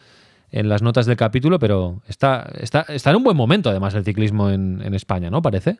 en 0.51 0.69
las 0.69 0.81
notas 0.81 1.05
del 1.05 1.17
capítulo, 1.17 1.59
pero 1.59 2.01
está, 2.07 2.49
está, 2.59 2.85
está 2.89 3.11
en 3.11 3.17
un 3.17 3.23
buen 3.23 3.37
momento 3.37 3.69
además 3.69 3.93
el 3.93 4.03
ciclismo 4.03 4.49
en, 4.49 4.93
España, 4.95 5.29
¿no? 5.29 5.41
Parece. 5.41 5.77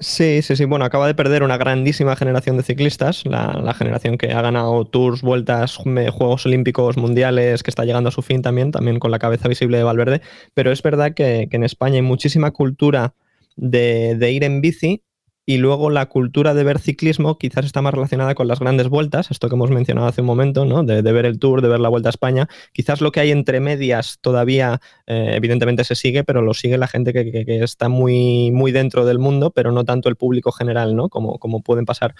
Sí, 0.00 0.42
sí, 0.42 0.54
sí. 0.54 0.64
Bueno, 0.64 0.84
acaba 0.84 1.08
de 1.08 1.14
perder 1.14 1.42
una 1.42 1.56
grandísima 1.56 2.14
generación 2.14 2.56
de 2.56 2.62
ciclistas, 2.62 3.24
la, 3.26 3.74
generación 3.74 4.16
que 4.16 4.30
ha 4.32 4.40
ganado 4.42 4.84
tours, 4.84 5.22
vueltas, 5.22 5.74
Juegos 5.76 6.46
Olímpicos, 6.46 6.96
Mundiales, 6.96 7.64
que 7.64 7.70
está 7.70 7.84
llegando 7.84 8.08
a 8.08 8.12
su 8.12 8.22
fin 8.22 8.40
también, 8.40 8.70
también 8.70 9.00
con 9.00 9.10
la 9.10 9.18
cabeza 9.18 9.48
visible 9.48 9.76
de 9.76 9.82
Valverde. 9.82 10.22
Pero 10.54 10.70
es 10.70 10.82
verdad 10.82 11.14
que, 11.14 11.48
en 11.50 11.64
España 11.64 11.96
hay 11.96 12.02
muchísima 12.02 12.52
cultura 12.52 13.14
de, 13.56 14.30
ir 14.30 14.44
en 14.44 14.60
bici 14.60 15.02
y 15.48 15.56
luego 15.56 15.88
la 15.88 16.04
cultura 16.10 16.52
de 16.52 16.62
ver 16.62 16.78
ciclismo 16.78 17.38
quizás 17.38 17.64
está 17.64 17.80
más 17.80 17.94
relacionada 17.94 18.34
con 18.34 18.48
las 18.48 18.60
grandes 18.60 18.88
vueltas, 18.88 19.30
esto 19.30 19.48
que 19.48 19.54
hemos 19.54 19.70
mencionado 19.70 20.06
hace 20.06 20.20
un 20.20 20.26
momento, 20.26 20.66
¿no? 20.66 20.82
de, 20.82 21.00
ver 21.00 21.24
el 21.24 21.38
Tour, 21.38 21.62
de 21.62 21.68
ver 21.68 21.80
la 21.80 21.88
Vuelta 21.88 22.10
a 22.10 22.10
España. 22.10 22.50
Quizás 22.74 23.00
lo 23.00 23.12
que 23.12 23.20
hay 23.20 23.30
entre 23.30 23.58
medias 23.58 24.18
todavía, 24.20 24.82
eh, 25.06 25.30
evidentemente 25.36 25.84
se 25.84 25.94
sigue, 25.94 26.22
pero 26.22 26.42
lo 26.42 26.52
sigue 26.52 26.76
la 26.76 26.86
gente 26.86 27.14
que, 27.14 27.64
está 27.64 27.88
muy, 27.88 28.50
muy 28.50 28.72
dentro 28.72 29.06
del 29.06 29.18
mundo, 29.18 29.50
pero 29.50 29.72
no 29.72 29.86
tanto 29.86 30.10
el 30.10 30.16
público 30.16 30.52
general, 30.52 30.94
¿no? 30.94 31.08
como, 31.08 31.38
como 31.38 31.62
pueden 31.62 31.86
pasar 31.86 32.14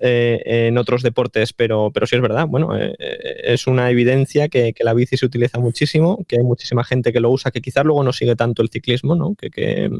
eh, 0.00 0.40
en 0.68 0.78
otros 0.78 1.02
deportes, 1.02 1.52
pero, 1.52 1.90
pero 1.92 2.06
sí 2.06 2.14
es 2.14 2.22
verdad, 2.22 2.46
bueno, 2.46 2.78
eh, 2.78 2.94
eh, 3.00 3.40
es 3.42 3.66
una 3.66 3.90
evidencia 3.90 4.48
que, 4.48 4.72
la 4.78 4.94
bici 4.94 5.16
se 5.16 5.26
utiliza 5.26 5.58
muchísimo, 5.58 6.24
que 6.28 6.36
hay 6.36 6.44
muchísima 6.44 6.84
gente 6.84 7.12
que 7.12 7.18
lo 7.18 7.30
usa, 7.30 7.50
que 7.50 7.60
quizás 7.60 7.84
luego 7.84 8.04
no 8.04 8.12
sigue 8.12 8.36
tanto 8.36 8.62
el 8.62 8.68
ciclismo, 8.68 9.16
¿no? 9.16 9.34
que, 9.34 9.90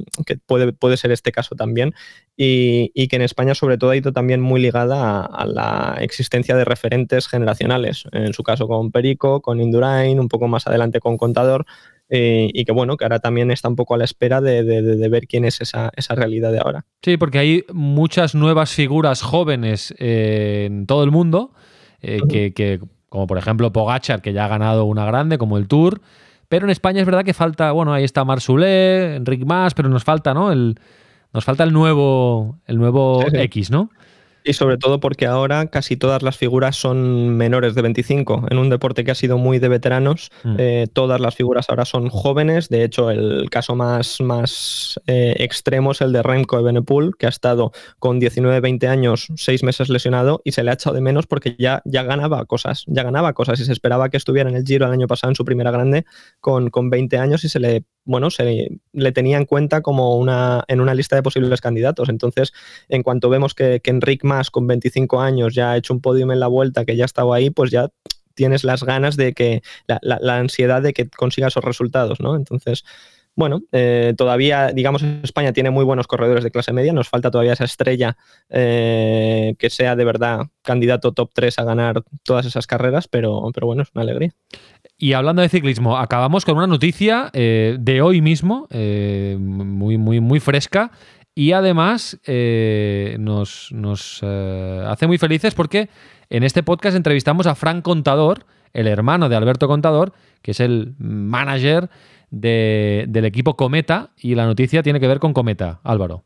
puede, 0.47 0.73
puede 0.73 0.97
ser 0.97 1.11
este 1.11 1.33
caso 1.33 1.57
también, 1.57 1.95
y, 2.37 3.09
que 3.09 3.17
en 3.17 3.23
España 3.23 3.57
sobre 3.57 3.77
todo 3.77 3.91
ha 3.91 3.97
ido 3.97 4.13
también 4.13 4.41
muy 4.41 4.61
ligada 4.61 5.25
a, 5.25 5.47
la 5.47 5.97
existencia 6.01 6.55
de 6.55 6.65
referentes 6.65 7.27
generacionales, 7.27 8.05
en 8.13 8.33
su 8.35 8.45
caso 8.45 8.69
con 8.69 8.93
Perico, 8.93 9.41
con 9.41 9.61
Indurain, 9.61 10.21
un 10.21 10.29
poco 10.29 10.47
más 10.47 10.69
adelante 10.69 11.01
con 11.01 11.17
Contador, 11.17 11.67
eh, 12.11 12.49
y 12.53 12.65
que 12.65 12.73
bueno, 12.73 12.97
que 12.97 13.05
ahora 13.05 13.19
también 13.19 13.51
está 13.51 13.69
un 13.69 13.77
poco 13.77 13.95
a 13.95 13.99
la 13.99 14.05
espera 14.05 14.41
de, 14.41 15.09
ver 15.11 15.27
quién 15.27 15.45
es 15.45 15.61
esa, 15.61 15.91
realidad 16.11 16.53
de 16.53 16.59
ahora. 16.59 16.85
Sí, 17.03 17.17
porque 17.17 17.39
hay 17.39 17.65
muchas 17.73 18.35
nuevas 18.35 18.73
figuras 18.73 19.23
jóvenes 19.23 19.95
eh, 19.99 20.65
en 20.67 20.87
todo 20.87 21.05
el 21.05 21.11
mundo, 21.11 21.53
eh, 22.01 22.21
que, 22.29 22.81
como 23.09 23.27
por 23.27 23.39
ejemplo 23.39 23.73
Pogachar, 23.73 24.23
que 24.23 24.33
ya 24.33 24.47
ha 24.47 24.49
ganado 24.49 24.85
una 24.85 25.05
grande, 25.05 25.37
como 25.37 25.59
el 25.59 25.69
Tour, 25.69 26.01
pero 26.49 26.65
en 26.65 26.71
España 26.71 27.01
es 27.01 27.07
verdad 27.07 27.25
que 27.25 27.35
falta, 27.35 27.73
bueno, 27.73 27.93
ahí 27.93 28.05
está 28.05 28.25
Marsulé, 28.25 29.17
Enric 29.17 29.45
Mas, 29.45 29.75
pero 29.75 29.91
nos 29.91 30.05
falta, 30.05 30.33
¿no? 30.33 30.51
El, 30.51 30.77
nos 31.35 31.45
falta 31.45 31.63
el 31.63 31.73
nuevo, 31.73 32.59
el 32.67 32.79
nuevo 32.79 33.23
X, 33.31 33.71
¿no? 33.71 33.91
Y 34.45 34.55
sobre 34.55 34.79
todo 34.79 35.01
porque 35.01 35.27
ahora 35.27 35.67
casi 35.67 35.97
todas 35.97 36.23
las 36.23 36.37
figuras 36.37 36.77
son 36.77 37.37
menores 37.37 37.75
de 37.75 37.83
25. 37.83 38.47
En 38.51 38.59
un 38.59 38.71
deporte 38.71 39.05
que 39.05 39.11
ha 39.11 39.15
sido 39.15 39.37
muy 39.37 39.59
de 39.59 39.69
veteranos, 39.69 40.31
mm. 40.45 40.57
eh, 40.59 40.87
todas 40.93 41.21
las 41.21 41.35
figuras 41.35 41.67
ahora 41.69 41.85
son 41.85 42.09
jóvenes. 42.09 42.69
De 42.69 42.85
hecho, 42.85 43.11
el 43.11 43.51
caso 43.51 43.75
más, 43.75 44.21
más 44.21 45.01
eh, 45.07 45.37
extremo 45.39 45.93
es 45.93 46.01
el 46.01 46.13
de 46.13 46.23
Remco 46.23 46.59
Evenepoel, 46.59 47.17
que 47.19 47.27
ha 47.27 47.31
estado 47.31 47.73
con 47.99 48.21
19-20 48.21 48.89
años, 48.89 49.29
6 49.37 49.63
meses 49.65 49.89
lesionado 49.89 50.41
y 50.45 50.53
se 50.53 50.63
le 50.63 50.71
ha 50.71 50.75
echado 50.75 50.95
de 50.95 51.03
menos 51.03 51.27
porque 51.27 51.57
ya, 51.59 51.83
ya 51.85 52.03
ganaba 52.03 52.45
cosas. 52.47 52.85
Ya 52.87 53.03
ganaba 53.03 53.33
cosas 53.33 53.61
y 53.61 53.65
se 53.65 53.73
esperaba 53.73 54.09
que 54.09 54.17
estuviera 54.17 54.49
en 54.49 54.57
el 54.57 54.65
Giro 54.65 54.87
el 54.87 54.93
año 54.93 55.07
pasado 55.07 55.31
en 55.31 55.37
su 55.37 55.45
primera 55.45 55.71
grande 55.71 56.07
con, 56.41 56.71
con 56.71 56.91
20 56.91 57.19
años 57.19 57.45
y 57.45 57.49
se 57.49 57.61
le 57.61 57.85
bueno, 58.09 58.31
se 58.31 58.81
le 58.93 59.13
tenía 59.13 59.37
en 59.37 59.45
cuenta 59.45 59.83
como 59.83 60.17
una, 60.17 60.65
en 60.67 60.81
una 60.81 60.95
lista 60.95 61.15
de 61.15 61.23
posibles 61.23 61.61
candidatos. 61.61 62.09
Entonces, 62.09 62.55
en 62.89 63.03
cuanto 63.03 63.29
vemos 63.29 63.53
que, 63.55 63.81
que 63.81 63.91
Enric 63.91 64.25
Mas, 64.25 64.51
con 64.51 64.67
25 64.67 65.21
años, 65.21 65.55
ya 65.55 65.73
ha 65.73 65.77
hecho 65.77 65.93
un 65.93 66.01
podium 66.01 66.33
en 66.33 66.41
la 66.41 66.47
vuelta, 66.47 66.87
que 66.87 66.97
ya 66.97 67.05
estaba 67.05 67.37
ahí, 67.37 67.51
pues 67.51 67.71
ya 67.71 67.91
tienes 68.33 68.65
las 68.65 68.83
ganas 68.83 69.17
de 69.17 69.35
que, 69.35 69.63
la 69.87 70.37
ansiedad 70.39 70.81
de 70.81 70.95
que 70.95 71.07
consiga 71.11 71.49
esos 71.49 71.65
resultados, 71.65 72.19
¿no? 72.21 72.35
Entonces, 72.35 72.83
bueno, 73.39 73.63
eh, 73.71 74.15
todavía, 74.17 74.73
digamos, 74.73 75.05
España 75.23 75.53
tiene 75.53 75.71
muy 75.71 75.85
buenos 75.85 76.09
corredores 76.09 76.43
de 76.43 76.51
clase 76.51 76.73
media, 76.73 76.93
nos 76.93 77.09
falta 77.09 77.31
todavía 77.31 77.53
esa 77.53 77.67
estrella 77.67 78.17
eh, 78.49 79.55
que 79.61 79.71
sea 79.71 79.95
de 79.95 80.05
verdad 80.05 80.49
candidato 80.63 81.13
top 81.13 81.31
3 81.33 81.57
a 81.61 81.63
ganar 81.63 82.03
todas 82.25 82.47
esas 82.47 82.67
carreras, 82.67 83.07
pero, 83.07 83.49
pero 83.55 83.69
bueno, 83.69 83.83
es 83.83 83.91
una 83.95 84.03
alegría. 84.03 84.33
Y 84.97 85.13
hablando 85.13 85.41
de 85.41 85.49
ciclismo, 85.49 85.99
acabamos 85.99 86.45
con 86.45 86.57
una 86.57 86.67
noticia 86.67 87.31
eh, 87.33 87.77
de 87.79 88.03
hoy 88.03 88.21
mismo, 88.21 88.67
muy, 88.73 89.99
muy, 89.99 90.19
muy 90.19 90.41
fresca, 90.41 90.91
y 91.33 91.53
además 91.53 92.19
nos, 92.27 93.71
nos 93.71 94.21
hace 94.21 95.07
muy 95.07 95.19
felices 95.19 95.55
porque 95.55 95.89
en 96.29 96.43
este 96.43 96.65
podcast 96.65 96.97
entrevistamos 96.97 97.47
a 97.47 97.55
Frank 97.55 97.85
Contador, 97.85 98.47
el 98.73 98.89
hermano 98.89 99.29
de 99.29 99.37
Alberto 99.37 99.69
Contador, 99.69 100.13
que 100.43 100.51
es 100.51 100.59
el 100.59 100.97
manager 100.99 101.89
del 102.31 103.25
equipo 103.25 103.57
Cometa 103.57 104.13
y 104.17 104.35
la 104.35 104.47
noticia 104.47 104.83
tiene 104.83 105.01
que 105.01 105.09
ver 105.09 105.19
con 105.19 105.33
Cometa, 105.33 105.81
Álvaro. 105.83 106.25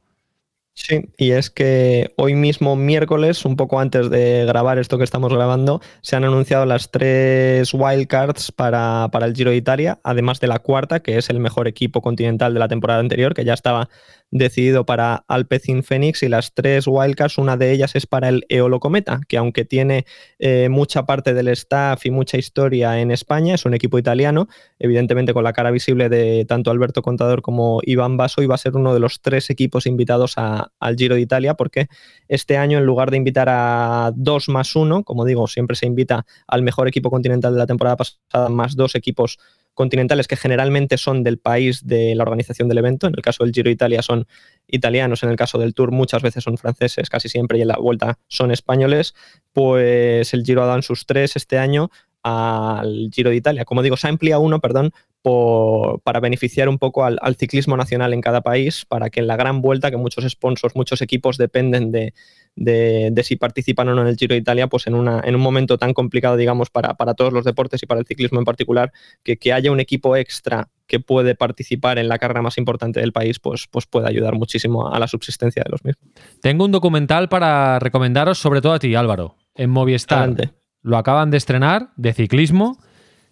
Sí, 0.75 1.11
y 1.19 1.33
es 1.33 1.51
que 1.51 2.15
hoy 2.17 2.35
mismo, 2.35 2.77
miércoles, 2.77 3.45
un 3.45 3.57
poco 3.57 3.79
antes 3.79 4.09
de 4.09 4.47
grabar 4.47 4.79
esto 4.79 4.97
que 4.97 5.05
estamos 5.05 5.31
grabando, 5.33 5.83
se 6.01 6.17
han 6.17 6.25
anunciado 6.25 6.65
las 6.65 6.91
tres 6.91 7.75
wildcards 7.75 8.53
para, 8.53 9.11
para 9.13 9.27
el 9.27 9.35
Giro 9.35 9.51
de 9.51 9.57
Italia, 9.57 10.01
además 10.03 10.41
de 10.41 10.47
la 10.47 10.61
cuarta, 10.61 11.01
que 11.01 11.19
es 11.19 11.29
el 11.29 11.41
mejor 11.41 11.69
equipo 11.69 12.01
continental 12.01 12.55
de 12.55 12.61
la 12.61 12.69
temporada 12.69 13.01
anterior, 13.01 13.35
que 13.35 13.45
ya 13.45 13.53
estaba 13.53 13.91
decidido 14.33 14.87
para 14.87 15.25
Alpecin 15.29 15.85
Phoenix 15.85 16.23
y 16.23 16.29
las 16.29 16.55
tres 16.55 16.87
wildcards, 16.89 17.37
una 17.39 17.59
de 17.59 17.71
ellas 17.71 17.95
es 17.95 18.07
para 18.07 18.31
el 18.31 18.47
Eolo 18.49 18.81
Cometa, 18.81 19.21
que 19.29 19.37
aunque 19.37 19.67
tiene 19.67 20.07
eh, 20.39 20.69
mucha 20.71 21.05
parte 21.05 21.35
del 21.35 21.49
staff 21.49 22.05
y 22.07 22.11
mucha 22.11 22.39
historia 22.39 22.99
en 22.99 23.11
España, 23.11 23.55
es 23.55 23.67
un 23.67 23.75
equipo 23.75 23.99
italiano, 23.99 24.49
evidentemente 24.79 25.35
con 25.35 25.45
la 25.45 25.53
cara 25.53 25.71
visible 25.71 26.09
de 26.09 26.47
tanto 26.47 26.71
Alberto 26.71 27.03
Contador 27.03 27.43
como 27.43 27.81
Iván 27.85 28.17
Basso, 28.17 28.43
va 28.49 28.55
a 28.55 28.59
ser 28.59 28.75
uno 28.75 28.95
de 28.95 29.01
los 29.01 29.21
tres 29.21 29.51
equipos 29.51 29.87
invitados 29.87 30.35
al 30.37 30.97
Giro 30.97 31.15
de 31.15 31.21
Italia, 31.21 31.55
porque 31.55 31.89
este 32.27 32.57
año 32.57 32.79
en 32.79 32.87
lugar 32.87 33.11
de 33.11 33.19
invitar 33.19 33.49
a 33.51 34.13
dos 34.17 34.49
más 34.49 34.75
uno, 34.75 35.05
como 35.05 35.27
digo, 35.27 35.47
siempre 35.47 35.77
se 35.77 35.87
invita 35.87 36.25
al 36.49 36.63
mejor 36.63 36.89
equipo 36.89 37.11
continental 37.11 37.53
de 37.53 37.59
la 37.59 37.67
temporada 37.67 37.97
pasada, 37.97 38.49
más 38.49 38.77
dos 38.77 38.95
equipos 38.95 39.39
continentales 39.75 40.29
que 40.29 40.37
generalmente 40.37 40.99
son 40.99 41.23
del 41.23 41.39
país 41.39 41.87
de 41.87 42.15
la 42.15 42.23
organización 42.23 42.69
del 42.69 42.79
evento. 42.79 43.07
En 43.07 43.15
el 43.15 43.23
caso 43.23 43.45
del 43.45 43.53
Giro 43.53 43.71
Italia 43.71 44.03
son 44.03 44.27
italianos, 44.67 45.23
en 45.23 45.31
el 45.31 45.37
caso 45.37 45.59
del 45.59 45.75
Tour 45.75 45.93
muchas 45.93 46.23
veces 46.23 46.45
son 46.45 46.59
franceses, 46.59 47.09
casi 47.09 47.29
siempre, 47.29 47.59
y 47.59 47.63
en 47.63 47.69
la 47.69 47.77
vuelta 47.77 48.19
son 48.29 48.51
españoles. 48.51 49.15
Pues 49.53 50.35
el 50.35 50.45
Giro 50.45 50.63
ha 50.63 50.67
dado 50.67 50.83
sus 50.83 51.07
tres 51.07 51.37
este 51.37 51.59
año 51.59 51.91
al 52.23 53.11
Giro 53.13 53.31
de 53.31 53.37
Italia. 53.37 53.65
Como 53.65 53.83
digo, 53.83 53.97
se 53.97 54.07
ha 54.07 54.11
ampliado 54.11 54.43
uno, 54.43 54.61
perdón, 54.61 54.93
para 55.23 56.21
beneficiar 56.21 56.69
un 56.69 56.79
poco 56.79 57.05
al, 57.05 57.37
ciclismo 57.37 57.77
nacional 57.77 58.13
en 58.13 58.21
cada 58.21 58.41
país, 58.41 58.85
para 58.85 59.09
que 59.09 59.21
en 59.21 59.29
la 59.29 59.37
gran 59.37 59.63
vuelta, 59.63 59.91
que 59.91 59.97
muchos 59.97 60.29
sponsors, 60.29 60.75
muchos 60.75 61.01
equipos 61.01 61.39
dependen 61.39 61.93
de, 61.93 63.23
si 63.23 63.37
participan 63.37 63.89
o 63.89 63.95
no 63.95 64.03
en 64.03 64.09
el 64.09 64.17
Giro 64.17 64.35
de 64.35 64.41
Italia, 64.41 64.67
pues 64.67 64.87
en, 64.89 64.95
una, 64.95 65.21
en 65.25 65.37
un 65.37 65.41
momento 65.41 65.79
tan 65.79 65.95
complicado, 65.95 66.37
digamos, 66.37 66.71
para, 66.71 66.95
todos 67.15 67.33
los 67.33 67.45
deportes 67.45 67.83
y 67.83 67.87
para 67.87 68.01
el 68.01 68.07
ciclismo 68.07 68.41
en 68.41 68.45
particular, 68.45 68.93
que, 69.23 69.37
que 69.37 69.53
haya 69.53 69.71
un 69.71 69.81
equipo 69.81 70.17
extra 70.17 70.69
que 70.89 70.99
puede 70.99 71.35
participar 71.37 71.99
en 71.99 72.09
la 72.09 72.19
carrera 72.19 72.43
más 72.43 72.59
importante 72.59 73.01
del 73.01 73.13
país, 73.13 73.39
pues, 73.39 73.69
pues 73.71 73.87
puede 73.87 74.09
ayudar 74.09 74.35
muchísimo 74.35 74.93
a 74.93 74.99
la 74.99 75.07
subsistencia 75.07 75.63
de 75.65 75.71
los 75.71 75.85
mismos. 75.85 76.05
Tengo 76.41 76.65
un 76.65 76.73
documental 76.73 77.29
para 77.29 77.79
recomendaros, 77.79 78.39
sobre 78.39 78.61
todo 78.61 78.73
a 78.73 78.79
ti, 78.79 78.95
Álvaro, 78.95 79.37
en 79.55 79.71
Movistar. 79.71 80.35
Lo 80.83 80.97
acaban 80.97 81.31
de 81.31 81.37
estrenar, 81.37 81.91
de 81.97 82.13
ciclismo 82.13 82.79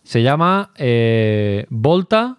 se 0.02 0.22
llama 0.22 0.70
eh, 0.76 1.66
Volta 1.68 2.38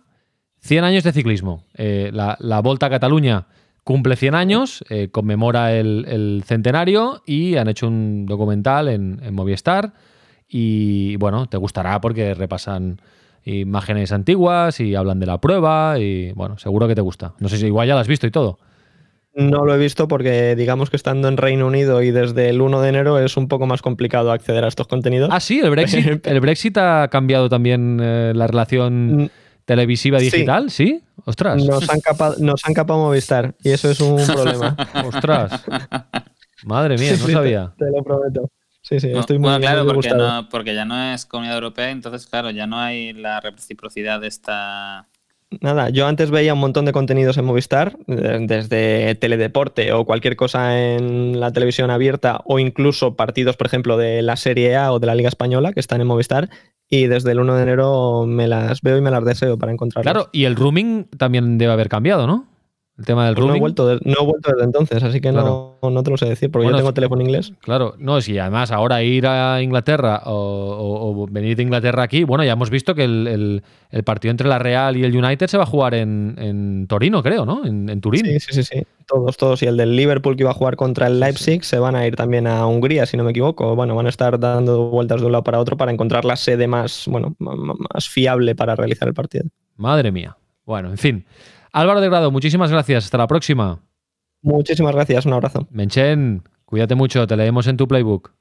100 0.62 0.84
años 0.84 1.04
de 1.04 1.12
ciclismo. 1.12 1.66
Eh, 1.76 2.12
la, 2.14 2.62
Volta 2.62 2.88
a 2.88 2.90
Cataluña 2.90 3.48
cumple 3.84 4.16
100 4.16 4.36
años, 4.36 4.84
eh, 4.90 5.10
conmemora 5.10 5.74
el, 5.74 6.44
centenario 6.46 7.24
y 7.26 7.56
han 7.56 7.68
hecho 7.68 7.88
un 7.88 8.26
documental 8.26 8.88
en, 8.88 9.20
en, 9.24 9.34
Movistar. 9.34 9.94
Y 10.48 11.16
bueno, 11.16 11.48
te 11.48 11.58
gustará 11.58 12.02
porque 12.02 12.34
repasan 12.34 13.02
imágenes 13.44 14.12
antiguas 14.12 14.80
y 14.80 14.96
hablan 14.96 15.20
de 15.20 15.26
la 15.26 15.40
prueba 15.40 15.98
y 15.98 16.32
bueno, 16.34 16.58
seguro 16.58 16.88
que 16.88 16.96
te 16.96 17.02
gusta. 17.02 17.34
No 17.40 17.50
sé 17.50 17.58
si 17.58 17.66
igual 17.68 17.88
ya 17.88 17.96
la 17.96 18.02
has 18.02 18.08
visto 18.08 18.28
y 18.28 18.32
todo. 18.32 18.60
No 19.34 19.66
lo 19.66 19.74
he 19.74 19.78
visto 19.78 20.08
porque 20.08 20.56
digamos 20.56 20.90
que 20.90 20.98
estando 20.98 21.30
en 21.30 21.38
Reino 21.38 21.66
Unido 21.66 22.02
y 22.02 22.12
desde 22.12 22.50
el 22.50 22.62
1 22.62 22.82
de 22.82 22.90
enero 22.90 23.20
es 23.20 23.38
un 23.38 23.48
poco 23.48 23.66
más 23.66 23.82
complicado 23.82 24.32
acceder 24.32 24.66
a 24.66 24.68
estos 24.68 24.88
contenidos. 24.88 25.30
Ah, 25.32 25.40
sí, 25.40 25.60
el 25.60 25.70
Brexit, 25.70 26.28
el 26.28 26.40
Brexit 26.42 26.78
ha 26.78 27.08
cambiado 27.10 27.48
también 27.48 28.00
eh, 28.02 28.34
la 28.36 28.48
relación 28.48 29.24
mm, 29.24 29.30
televisiva 29.64 30.20
digital, 30.20 30.70
¿sí? 30.70 31.02
Ostras. 31.26 31.64
Nos 31.64 31.90
han, 31.90 32.02
capado, 32.02 32.36
nos 32.40 32.66
han 32.66 32.74
capado 32.74 33.00
Movistar 33.00 33.56
y 33.64 33.70
eso 33.70 33.90
es 33.90 34.02
un 34.02 34.18
problema. 34.26 34.76
Ostras. 35.06 35.64
Madre 36.66 36.98
mía, 36.98 37.14
no 37.14 37.28
sabía. 37.28 37.74
Te, 37.78 37.86
lo 37.86 38.04
prometo. 38.04 38.50
Sí, 38.82 39.00
sí, 39.00 39.12
estoy 39.14 39.38
muy, 39.38 39.50
bueno, 39.50 39.60
claro, 39.60 39.86
porque, 39.86 40.10
no, 40.10 40.50
porque 40.50 40.76
ya 40.76 40.86
no 40.86 41.14
es 41.14 41.26
comunidad 41.26 41.56
europea, 41.56 41.92
entonces, 41.92 42.26
claro, 42.26 42.50
ya 42.50 42.66
no 42.66 42.80
hay 42.80 43.14
la 43.14 43.40
reciprocidad 43.40 44.20
de 44.20 44.28
esta 44.28 45.08
Nada, 45.60 45.90
yo 45.90 46.08
antes 46.08 46.32
veía 46.32 46.54
un 46.54 46.60
montón 46.62 46.86
de 46.86 46.94
contenidos 46.94 47.38
en 47.38 47.44
Movistar, 47.44 47.98
desde 48.08 49.16
teledeporte 49.16 49.92
o 49.92 50.06
cualquier 50.06 50.38
cosa 50.38 50.80
en 50.80 51.42
la 51.42 51.52
televisión 51.52 51.92
abierta 51.92 52.42
o 52.46 52.58
incluso 52.58 53.16
partidos, 53.18 53.58
por 53.58 53.68
ejemplo, 53.68 53.98
de 53.98 54.22
la 54.22 54.38
Serie 54.38 54.78
A 54.78 54.94
o 54.94 55.00
de 55.00 55.08
la 55.08 55.16
Liga 55.16 55.28
Española 55.28 55.74
que 55.74 55.82
están 55.82 56.00
en 56.00 56.08
Movistar 56.08 56.50
y 56.90 57.08
desde 57.08 57.32
el 57.32 57.40
1 57.40 57.56
de 57.56 57.64
enero 57.64 58.26
me 58.26 58.48
las 58.48 58.82
veo 58.82 58.98
y 58.98 59.02
me 59.02 59.12
las 59.12 59.26
deseo 59.26 59.58
para 59.58 59.72
encontrarlas. 59.72 60.14
Claro, 60.14 60.30
y 60.32 60.46
el 60.46 60.56
rooming 60.56 61.06
también 61.18 61.58
debe 61.58 61.74
haber 61.74 61.90
cambiado, 61.90 62.28
¿no? 62.28 62.48
El 63.02 63.06
tema 63.08 63.26
del 63.26 63.34
pues 63.34 63.48
No 63.48 63.56
he, 63.56 63.60
vuelto 63.60 64.00
no 64.04 64.14
he 64.14 64.24
vuelto 64.24 64.52
desde 64.52 64.64
entonces, 64.64 65.02
así 65.02 65.20
que 65.20 65.32
no, 65.32 65.80
no, 65.82 66.04
te 66.04 66.12
lo 66.12 66.18
sé 66.18 66.28
decir, 66.28 66.52
porque 66.52 66.68
yo 66.68 66.76
tengo 66.76 66.94
teléfono 66.94 67.24
inglés. 67.24 67.52
Claro, 67.62 67.96
no, 67.98 68.22
si 68.22 68.38
además 68.38 68.70
ahora 68.70 69.02
ir 69.02 69.26
a 69.26 69.60
Inglaterra 69.60 70.22
o, 70.26 71.26
venir 71.32 71.58
de 71.58 71.64
Inglaterra 71.64 72.04
aquí, 72.04 72.24
bueno, 72.24 72.44
ya 72.44 72.52
hemos 72.52 72.70
visto 72.70 72.94
que 72.94 73.06
el, 73.06 73.64
partido 74.06 74.30
entre 74.30 74.48
la 74.48 74.60
Real 74.60 74.98
y 74.98 75.04
el 75.04 75.18
United 75.18 75.48
se 75.48 75.58
va 75.58 75.64
a 75.64 75.66
jugar 75.66 75.96
en, 75.96 76.86
Torino, 76.88 77.24
creo, 77.24 77.44
¿no? 77.44 77.66
En, 77.66 78.00
Turín. 78.02 78.24
Sí, 78.24 78.40
sí, 78.40 78.54
sí, 78.54 78.64
sí, 78.64 78.84
todos, 79.08 79.36
todos. 79.36 79.64
Y 79.64 79.66
el 79.66 79.78
del 79.78 79.96
Liverpool 79.96 80.36
que 80.36 80.44
iba 80.44 80.52
a 80.52 80.54
jugar 80.54 80.76
contra 80.76 81.08
el 81.08 81.20
Leipzig 81.20 81.64
se 81.64 81.80
van 81.80 81.96
a 81.96 82.06
ir 82.06 82.16
también 82.16 82.46
a 82.46 82.68
Hungría, 82.68 83.08
si 83.08 83.18
no 83.18 83.24
me 83.24 83.32
equivoco. 83.32 83.76
Bueno, 83.76 83.96
van 83.96 84.06
a 84.06 84.10
estar 84.10 84.40
dando 84.40 84.90
vueltas 84.90 85.22
de 85.22 85.26
un 85.26 85.32
lado 85.32 85.44
para 85.44 85.60
otro 85.60 85.76
para 85.76 85.92
encontrar 85.92 86.24
la 86.24 86.36
sede 86.36 86.68
más, 86.68 87.06
bueno, 87.08 87.36
más 87.40 88.08
fiable 88.08 88.54
para 88.54 88.76
realizar 88.76 89.08
el 89.08 89.16
partido. 89.16 89.46
Madre 89.76 90.12
mía. 90.12 90.38
Bueno, 90.68 90.92
en 90.92 91.00
fin. 91.00 91.26
Álvaro 91.72 92.02
de 92.02 92.10
Grado, 92.10 92.32
muchísimas 92.32 92.72
gracias. 92.72 93.06
Hasta 93.06 93.18
la 93.18 93.28
próxima. 93.28 93.80
Muchísimas 94.42 94.94
gracias. 94.94 95.26
Un 95.26 95.34
abrazo. 95.34 95.68
Menchen, 95.72 96.44
cuídate 96.66 96.96
mucho. 96.96 97.26
Te 97.28 97.38
leemos 97.38 97.68
en 97.68 97.78
tu 97.78 97.88
playbook. 97.88 98.34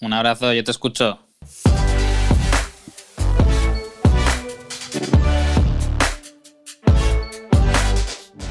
Un 0.00 0.12
abrazo. 0.12 0.52
Yo 0.52 0.64
te 0.64 0.70
escucho. 0.70 1.18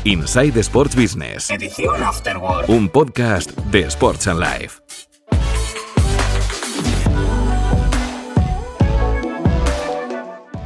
Inside 0.03 0.57
Sports 0.61 0.95
Business. 0.95 1.49
Edición 1.49 2.01
Afterword. 2.01 2.69
Un 2.69 2.87
podcast 2.87 3.51
de 3.71 3.81
Sports 3.81 4.27
and 4.27 4.39
Life. 4.39 4.86